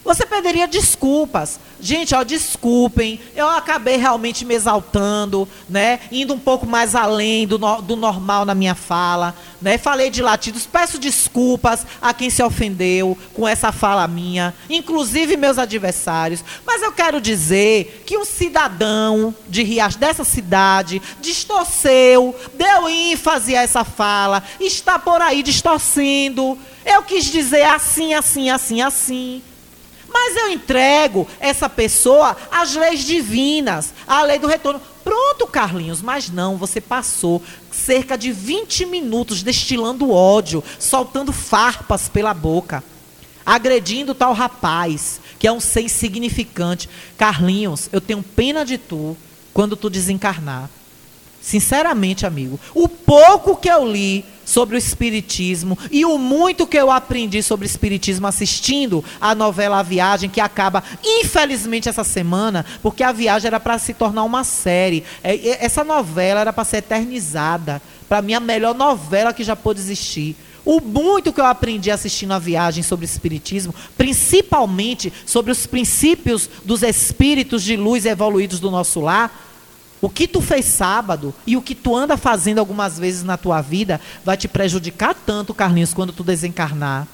[0.06, 1.60] você pediria desculpas.
[1.82, 5.99] Gente, ó, desculpem, eu acabei realmente me exaltando, né?
[6.11, 9.80] Indo um pouco mais além do, no, do normal na minha fala, né?
[9.80, 15.57] Falei de latidos, peço desculpas a quem se ofendeu com essa fala minha, inclusive meus
[15.57, 16.45] adversários.
[16.65, 23.64] Mas eu quero dizer que um cidadão de Riacho, dessa cidade, distorceu, deu ênfase a
[23.64, 26.57] essa fala, está por aí distorcendo.
[26.86, 29.41] Eu quis dizer assim, assim, assim, assim.
[30.18, 34.80] Mas eu entrego essa pessoa às leis divinas, à lei do retorno.
[35.04, 42.34] Pronto, Carlinhos, mas não, você passou cerca de 20 minutos destilando ódio, soltando farpas pela
[42.34, 42.82] boca,
[43.46, 46.90] agredindo tal rapaz, que é um ser insignificante.
[47.18, 49.18] Carlinhos, eu tenho pena de tu
[49.54, 50.70] quando tu desencarnar.
[51.45, 56.89] Sinceramente, amigo, o pouco que eu li sobre o Espiritismo e o muito que eu
[56.89, 63.11] aprendi sobre Espiritismo assistindo a novela A Viagem, que acaba, infelizmente, essa semana, porque a
[63.11, 65.03] viagem era para se tornar uma série.
[65.23, 67.80] É, essa novela era para ser eternizada.
[68.09, 70.35] Para mim, a melhor novela que já pôde existir.
[70.65, 76.81] O muito que eu aprendi assistindo a viagem sobre Espiritismo, principalmente sobre os princípios dos
[76.81, 79.45] espíritos de luz evoluídos do nosso lar,
[80.06, 83.60] o que tu fez sábado e o que tu anda fazendo algumas vezes na tua
[83.60, 87.07] vida vai te prejudicar tanto, Carlinhos, quando tu desencarnar.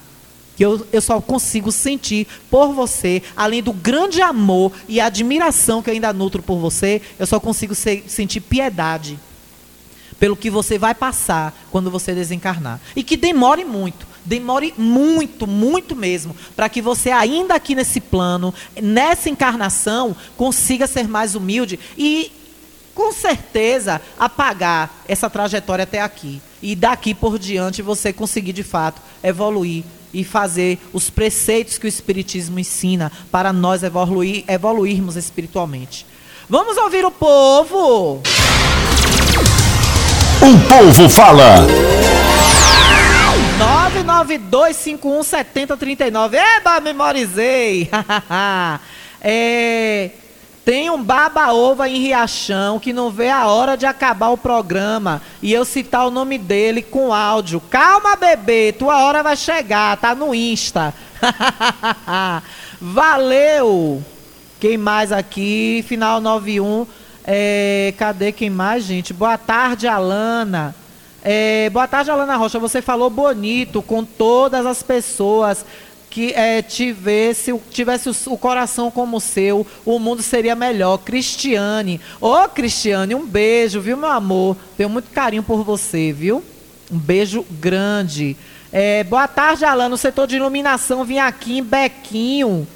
[0.54, 5.88] Que eu, eu só consigo sentir por você, além do grande amor e admiração que
[5.88, 9.18] eu ainda nutro por você, eu só consigo ser, sentir piedade
[10.20, 12.78] pelo que você vai passar quando você desencarnar.
[12.94, 18.52] E que demore muito, demore muito, muito mesmo, para que você, ainda aqui nesse plano,
[18.82, 22.30] nessa encarnação, consiga ser mais humilde e
[22.94, 26.40] com certeza apagar essa trajetória até aqui.
[26.60, 31.88] E daqui por diante você conseguir de fato evoluir e fazer os preceitos que o
[31.88, 36.06] Espiritismo ensina para nós evoluir, evoluirmos espiritualmente.
[36.48, 38.20] Vamos ouvir o povo!
[40.42, 41.66] O povo fala!
[44.12, 46.34] 992517039.
[46.34, 47.88] Eba, memorizei!
[49.20, 50.10] é,
[50.64, 55.52] Tem um baba-ova em Riachão que não vê a hora de acabar o programa e
[55.52, 57.60] eu citar o nome dele com áudio.
[57.60, 60.94] Calma, bebê, tua hora vai chegar, tá no Insta.
[62.80, 64.02] Valeu!
[64.60, 65.84] Quem mais aqui?
[65.88, 66.86] Final 91.
[67.24, 69.12] É, cadê quem mais, gente?
[69.12, 70.76] Boa tarde, Alana.
[71.24, 72.60] É, boa tarde, Alana Rocha.
[72.60, 75.64] Você falou bonito com todas as pessoas
[76.12, 80.98] que é, tivesse, tivesse o, o, coração como o seu, o mundo seria melhor.
[80.98, 81.98] Cristiane.
[82.20, 84.54] Ô, oh, Cristiane, um beijo, viu, meu amor?
[84.76, 86.44] Tenho muito carinho por você, viu?
[86.90, 88.36] Um beijo grande.
[88.70, 89.88] É, boa tarde, Alan.
[89.88, 92.68] No setor de iluminação, vim aqui em Bequinho.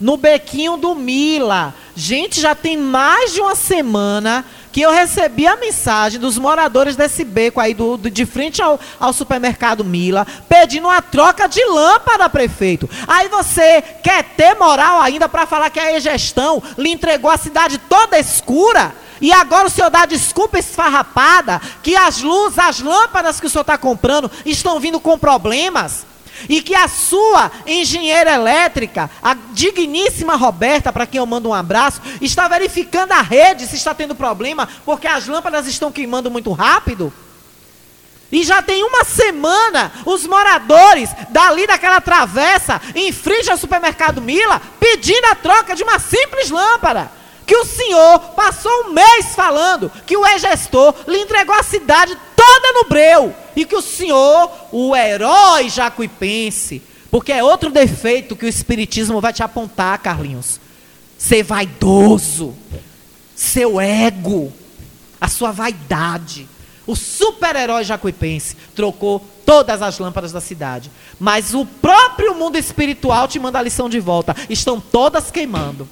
[0.00, 1.74] No Bequinho do Mila.
[1.94, 7.22] Gente, já tem mais de uma semana que eu recebi a mensagem dos moradores desse
[7.24, 12.28] beco aí, do, do de frente ao, ao, supermercado Mila, pedindo uma troca de lâmpada,
[12.30, 12.88] prefeito.
[13.06, 17.78] Aí você quer ter moral ainda para falar que a gestão lhe entregou a cidade
[17.78, 18.94] toda escura?
[19.20, 23.62] E agora o senhor dá desculpa esfarrapada que as luzes, as lâmpadas que o senhor
[23.62, 26.04] está comprando estão vindo com problemas?
[26.48, 32.00] E que a sua engenheira elétrica, a digníssima Roberta, para quem eu mando um abraço,
[32.20, 37.12] está verificando a rede se está tendo problema, porque as lâmpadas estão queimando muito rápido.
[38.32, 44.60] E já tem uma semana os moradores dali daquela travessa, em frente ao supermercado Mila,
[44.80, 47.21] pedindo a troca de uma simples lâmpada.
[47.52, 52.72] Que o senhor passou um mês falando que o ex-gestor lhe entregou a cidade toda
[52.72, 53.34] no breu.
[53.54, 56.80] E que o senhor, o herói jacuipense,
[57.10, 60.58] porque é outro defeito que o Espiritismo vai te apontar, Carlinhos.
[61.18, 62.56] Ser vaidoso,
[63.36, 64.50] seu ego,
[65.20, 66.48] a sua vaidade.
[66.86, 70.90] O super-herói jacuipense trocou todas as lâmpadas da cidade.
[71.20, 74.34] Mas o próprio mundo espiritual te manda a lição de volta.
[74.48, 75.86] Estão todas queimando.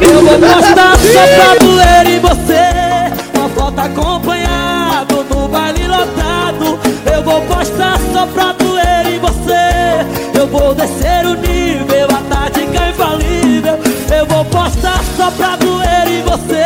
[0.00, 6.78] Eu vou postar só pra doer em você Uma foto acompanhado no baile lotado.
[7.12, 12.88] Eu vou postar só pra doer em você Eu vou descer o nível, a tática
[12.88, 13.78] infalível.
[14.16, 16.64] Eu vou postar só pra doer em você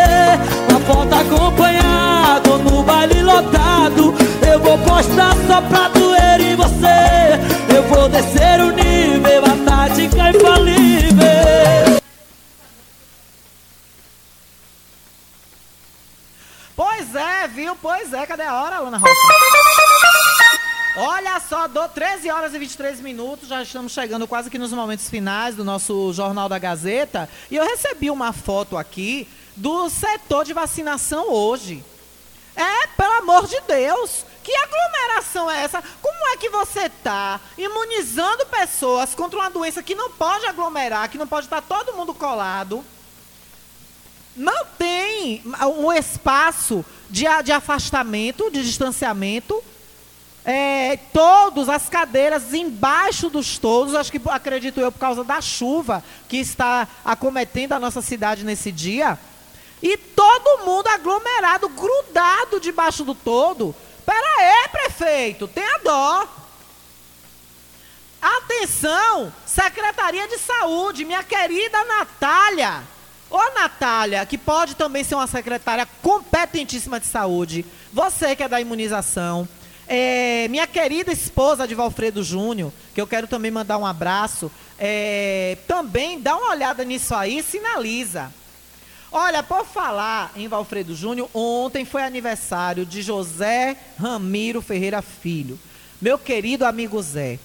[0.68, 1.89] Uma foto acompanhado
[2.90, 4.14] baile lotado
[4.50, 7.38] Eu vou postar só pra doer em você
[7.74, 12.00] Eu vou descer o nível, a tática infalível
[16.74, 17.76] Pois é, viu?
[17.80, 19.12] Pois é, cadê a hora, Luna Rocha?
[20.96, 25.08] Olha só, do 13 horas e 23 minutos, já estamos chegando quase que nos momentos
[25.08, 27.28] finais do nosso Jornal da Gazeta.
[27.50, 31.84] E eu recebi uma foto aqui do setor de vacinação hoje.
[32.61, 35.82] É, pelo amor de Deus, que aglomeração é essa?
[36.03, 41.19] Como é que você está imunizando pessoas contra uma doença que não pode aglomerar, que
[41.19, 42.85] não pode estar todo mundo colado?
[44.37, 45.43] não tem
[45.77, 49.62] um espaço de, de afastamento, de distanciamento.
[50.43, 56.03] É, todos as cadeiras embaixo dos todos, acho que acredito eu por causa da chuva
[56.28, 59.19] que está acometendo a nossa cidade nesse dia.
[59.82, 63.74] E todo mundo aglomerado, grudado debaixo do todo.
[64.05, 66.28] Pera aí, prefeito, tenha dó.
[68.20, 72.82] Atenção, Secretaria de Saúde, minha querida Natália.
[73.31, 78.61] Ô, Natália, que pode também ser uma secretária competentíssima de saúde, você que é da
[78.61, 79.48] imunização,
[79.86, 85.57] é, minha querida esposa de Valfredo Júnior, que eu quero também mandar um abraço, é,
[85.66, 88.32] também dá uma olhada nisso aí e sinaliza.
[89.12, 95.59] Olha, por falar em Valfredo Júnior, ontem foi aniversário de José Ramiro Ferreira Filho.
[96.01, 97.39] Meu querido amigo Zé,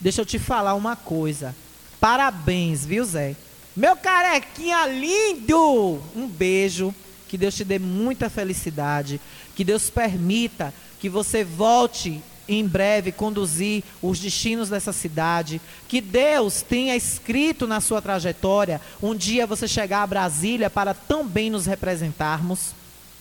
[0.00, 1.54] deixa eu te falar uma coisa.
[2.00, 3.36] Parabéns, viu, Zé?
[3.76, 6.02] Meu carequinha lindo!
[6.16, 6.92] Um beijo.
[7.28, 9.20] Que Deus te dê muita felicidade.
[9.54, 15.60] Que Deus permita que você volte em breve conduzir os destinos dessa cidade.
[15.88, 21.50] Que Deus tenha escrito na sua trajetória um dia você chegar a Brasília para também
[21.50, 22.74] nos representarmos,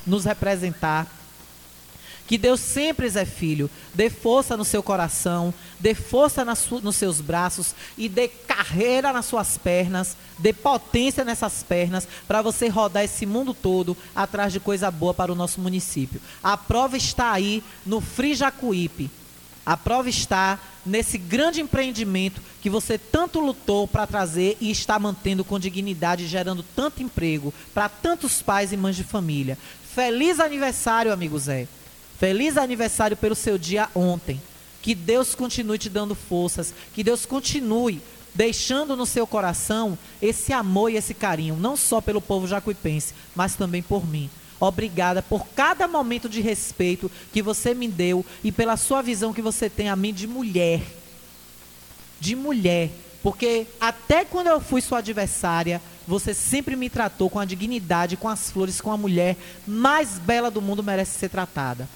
[0.06, 1.21] nos representar.
[2.32, 7.76] Que Deus sempre, Zé Filho, dê força no seu coração, dê força nos seus braços
[7.98, 13.54] e dê carreira nas suas pernas, dê potência nessas pernas para você rodar esse mundo
[13.54, 16.22] todo atrás de coisa boa para o nosso município.
[16.42, 19.12] A prova está aí no Frijacuípe.
[19.66, 25.44] A prova está nesse grande empreendimento que você tanto lutou para trazer e está mantendo
[25.44, 29.58] com dignidade, gerando tanto emprego para tantos pais e mães de família.
[29.94, 31.68] Feliz aniversário, amigo Zé.
[32.22, 34.40] Feliz aniversário pelo seu dia ontem.
[34.80, 38.00] Que Deus continue te dando forças, que Deus continue
[38.36, 43.56] deixando no seu coração esse amor e esse carinho, não só pelo povo jacuipense, mas
[43.56, 44.30] também por mim.
[44.60, 49.42] Obrigada por cada momento de respeito que você me deu e pela sua visão que
[49.42, 50.80] você tem a mim de mulher.
[52.20, 52.92] De mulher.
[53.24, 58.30] Porque até quando eu fui sua adversária, você sempre me tratou com a dignidade, com
[58.30, 59.36] as flores, com a mulher
[59.66, 61.90] mais bela do mundo merece ser tratada.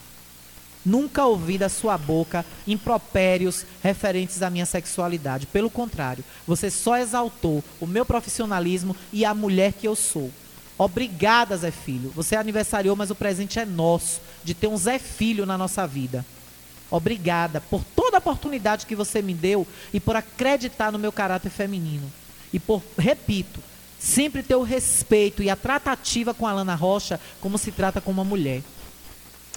[0.85, 5.47] Nunca ouvi da sua boca impropérios referentes à minha sexualidade.
[5.47, 10.31] Pelo contrário, você só exaltou o meu profissionalismo e a mulher que eu sou.
[10.77, 12.11] Obrigada, Zé Filho.
[12.15, 16.25] Você aniversariou, mas o presente é nosso, de ter um Zé Filho na nossa vida.
[16.91, 21.49] Obrigada por toda a oportunidade que você me deu e por acreditar no meu caráter
[21.49, 22.11] feminino.
[22.53, 23.59] E por, repito,
[23.97, 28.11] sempre ter o respeito e a tratativa com a Lana Rocha como se trata com
[28.11, 28.61] uma mulher.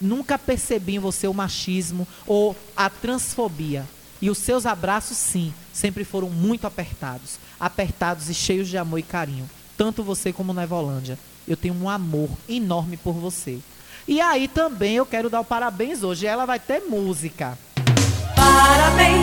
[0.01, 3.85] Nunca percebi em você o machismo ou a transfobia.
[4.21, 7.39] E os seus abraços, sim, sempre foram muito apertados.
[7.59, 9.49] Apertados e cheios de amor e carinho
[9.79, 11.17] tanto você como Nevolândia.
[11.47, 13.61] Eu tenho um amor enorme por você.
[14.07, 16.27] E aí também eu quero dar o parabéns hoje.
[16.27, 17.57] Ela vai ter música.
[18.35, 19.18] Parabéns,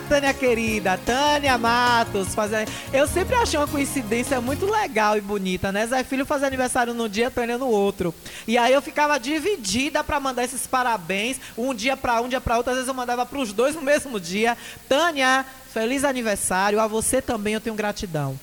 [0.00, 2.70] Tânia querida, Tânia Matos fazendo.
[2.92, 5.86] Eu sempre achei uma coincidência muito legal e bonita, né?
[5.86, 8.14] Zé Filho faz aniversário num dia, Tânia no outro.
[8.46, 12.56] E aí eu ficava dividida para mandar esses parabéns, um dia para um, dia para
[12.56, 12.70] outro.
[12.70, 14.56] Às vezes eu mandava para os dois no mesmo dia.
[14.88, 16.80] Tânia, feliz aniversário.
[16.80, 18.38] A você também eu tenho gratidão.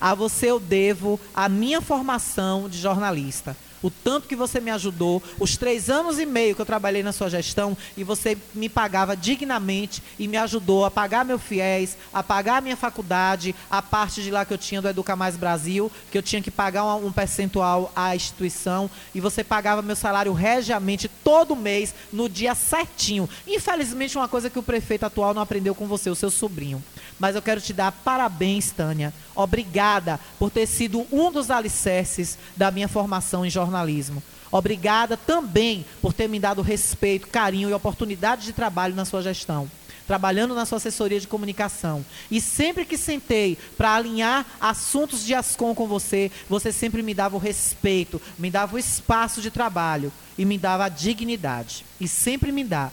[0.00, 5.22] A você eu devo a minha formação de jornalista o tanto que você me ajudou,
[5.38, 9.14] os três anos e meio que eu trabalhei na sua gestão e você me pagava
[9.14, 14.30] dignamente e me ajudou a pagar meu fiéis, a pagar minha faculdade, a parte de
[14.30, 17.92] lá que eu tinha do Educa Mais Brasil, que eu tinha que pagar um percentual
[17.94, 23.28] à instituição e você pagava meu salário regiamente todo mês, no dia certinho.
[23.46, 26.82] Infelizmente, uma coisa que o prefeito atual não aprendeu com você, o seu sobrinho.
[27.18, 29.12] Mas eu quero te dar parabéns, Tânia.
[29.34, 33.73] Obrigada por ter sido um dos alicerces da minha formação em jornalismo.
[34.50, 39.68] Obrigada também por ter me dado respeito, carinho e oportunidade de trabalho na sua gestão
[40.06, 42.04] trabalhando na sua assessoria de comunicação.
[42.30, 47.36] E sempre que sentei para alinhar assuntos de Ascom com você, você sempre me dava
[47.36, 51.84] o respeito, me dava o espaço de trabalho e me dava a dignidade.
[52.00, 52.90] E sempre me dá.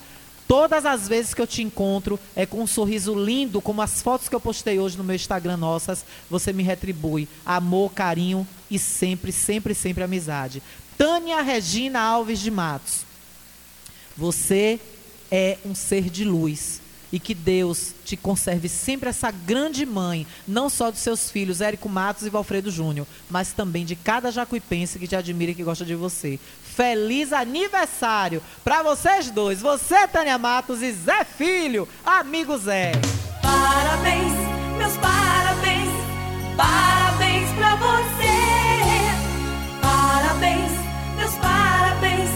[0.52, 4.28] Todas as vezes que eu te encontro é com um sorriso lindo, como as fotos
[4.28, 9.32] que eu postei hoje no meu Instagram nossas, você me retribui amor, carinho e sempre,
[9.32, 10.62] sempre, sempre amizade.
[10.98, 13.06] Tânia Regina Alves de Matos.
[14.18, 14.78] Você
[15.32, 16.81] é um ser de luz
[17.12, 21.90] e que Deus te conserve sempre essa grande mãe, não só dos seus filhos, Érico
[21.90, 25.86] Matos e Valfredo Júnior, mas também de cada jacuipense que te admira e que gosta
[25.86, 26.40] de você.
[26.64, 32.94] Feliz aniversário para vocês dois, você, Tânia Matos e Zé Filho, amigo Zé.
[33.42, 34.32] Parabéns,
[34.78, 35.90] meus parabéns,
[36.56, 38.32] parabéns pra você.
[39.82, 40.72] Parabéns,
[41.18, 42.30] meus parabéns,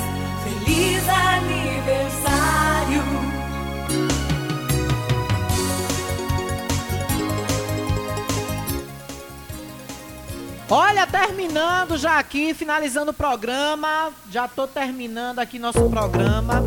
[0.43, 3.24] feliz aniversário.
[10.70, 14.12] Olha, terminando já aqui, finalizando o programa.
[14.32, 16.64] Já tô terminando aqui nosso programa.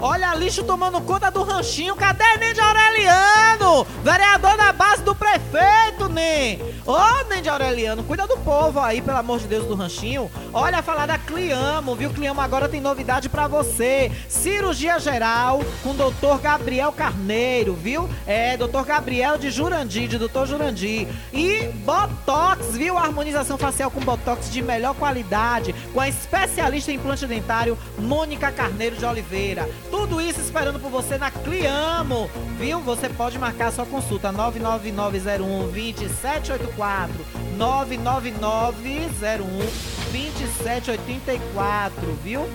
[0.00, 1.96] Olha, lixo tomando conta do ranchinho.
[1.96, 3.84] Cadê Neide Aureliano?
[4.04, 6.60] Vereador da base do prefeito, Nen.
[6.86, 10.30] Ô, oh, Neide Aureliano, cuida do povo aí, pelo amor de Deus, do ranchinho.
[10.52, 12.10] Olha, falar da Cliamo, viu?
[12.10, 14.12] Cliamo agora tem novidade para você.
[14.28, 18.08] Cirurgia geral com o doutor Gabriel Carneiro, viu?
[18.26, 21.08] É, doutor Gabriel de Jurandir, de doutor Jurandir.
[21.32, 22.96] E Botox, viu?
[22.96, 28.52] Harmonização harmonização facial com botox de melhor qualidade, com a especialista em implante dentário Mônica
[28.52, 29.68] Carneiro de Oliveira.
[29.90, 32.80] Tudo isso esperando por você na Cliamo, viu?
[32.80, 42.48] Você pode marcar sua consulta 99901 2784 99901 2784, viu?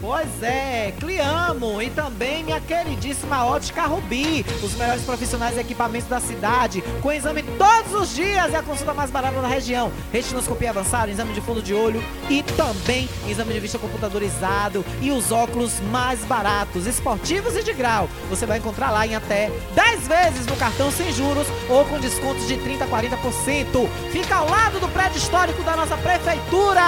[0.00, 6.20] Pois é, Cliamo e também minha queridíssima Ótica Rubi, os melhores profissionais e equipamentos da
[6.20, 9.90] cidade, com exame todos os dias e a consulta mais barata da região.
[10.12, 15.32] Retinoscopia avançada, exame de fundo de olho e também exame de vista computadorizado e os
[15.32, 18.08] óculos mais baratos, esportivos e de grau.
[18.30, 22.46] Você vai encontrar lá em até 10 vezes no cartão sem juros ou com descontos
[22.46, 23.88] de 30 a 40%.
[24.12, 26.80] Fica ao lado do prédio histórico da nossa prefeitura.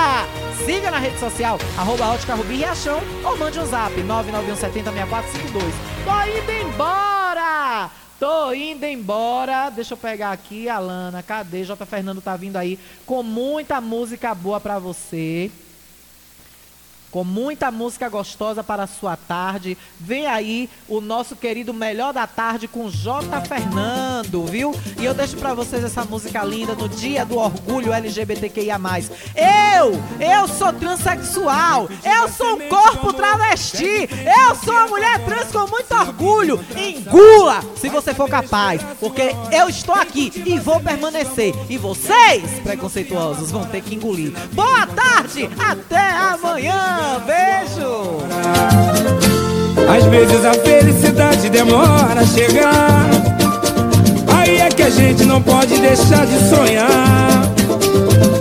[0.64, 4.04] Siga na rede social, arroba Ótica Rubi Riachão ou mande um zap 991706452.
[6.04, 7.90] Tô indo embora!
[8.20, 9.68] Tô indo embora.
[9.70, 11.22] Deixa eu pegar aqui, Alana.
[11.22, 11.64] Cadê?
[11.64, 11.84] J.
[11.86, 15.50] Fernando tá vindo aí com muita música boa pra você.
[17.10, 19.76] Com muita música gostosa para a sua tarde.
[19.98, 23.40] Vem aí o nosso querido Melhor da Tarde com J.
[23.42, 24.72] Fernando, viu?
[24.98, 28.78] E eu deixo para vocês essa música linda no dia do orgulho LGBTQIA.
[29.34, 31.88] Eu, eu sou transexual.
[32.04, 34.08] Eu sou um corpo travesti.
[34.48, 36.64] Eu sou uma mulher trans com muito orgulho.
[36.76, 38.82] Engula se você for capaz.
[39.00, 41.54] Porque eu estou aqui e vou permanecer.
[41.68, 44.32] E vocês, preconceituosos, vão ter que engolir.
[44.52, 46.99] Boa tarde, até amanhã.
[47.26, 48.20] Beijo!
[49.88, 53.10] Às vezes a felicidade demora a chegar.
[54.28, 57.50] Aí é que a gente não pode deixar de sonhar.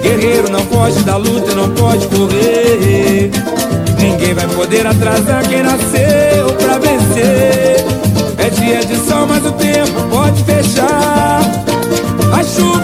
[0.02, 3.32] Guerreiro não pode dar luta, não pode correr.
[4.00, 7.86] Ninguém vai poder atrasar quem nasceu pra vencer.
[8.38, 11.42] É dia de sol, mas o tempo pode fechar.
[12.32, 12.79] A chuva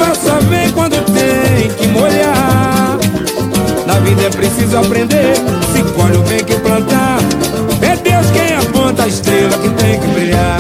[4.06, 5.34] vida é preciso aprender.
[5.74, 7.18] Se colhe o bem que plantar.
[7.82, 10.60] É Deus quem aponta a estrela que tem que brilhar.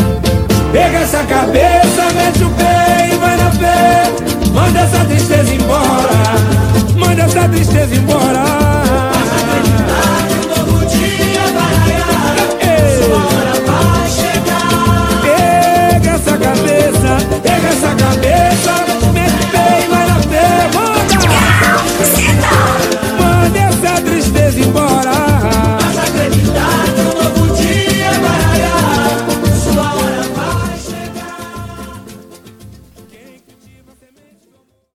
[0.72, 4.12] Pega essa cabeça, mete o pé e vai na fé.
[4.52, 6.98] Manda essa tristeza embora.
[6.98, 8.55] Manda essa tristeza embora.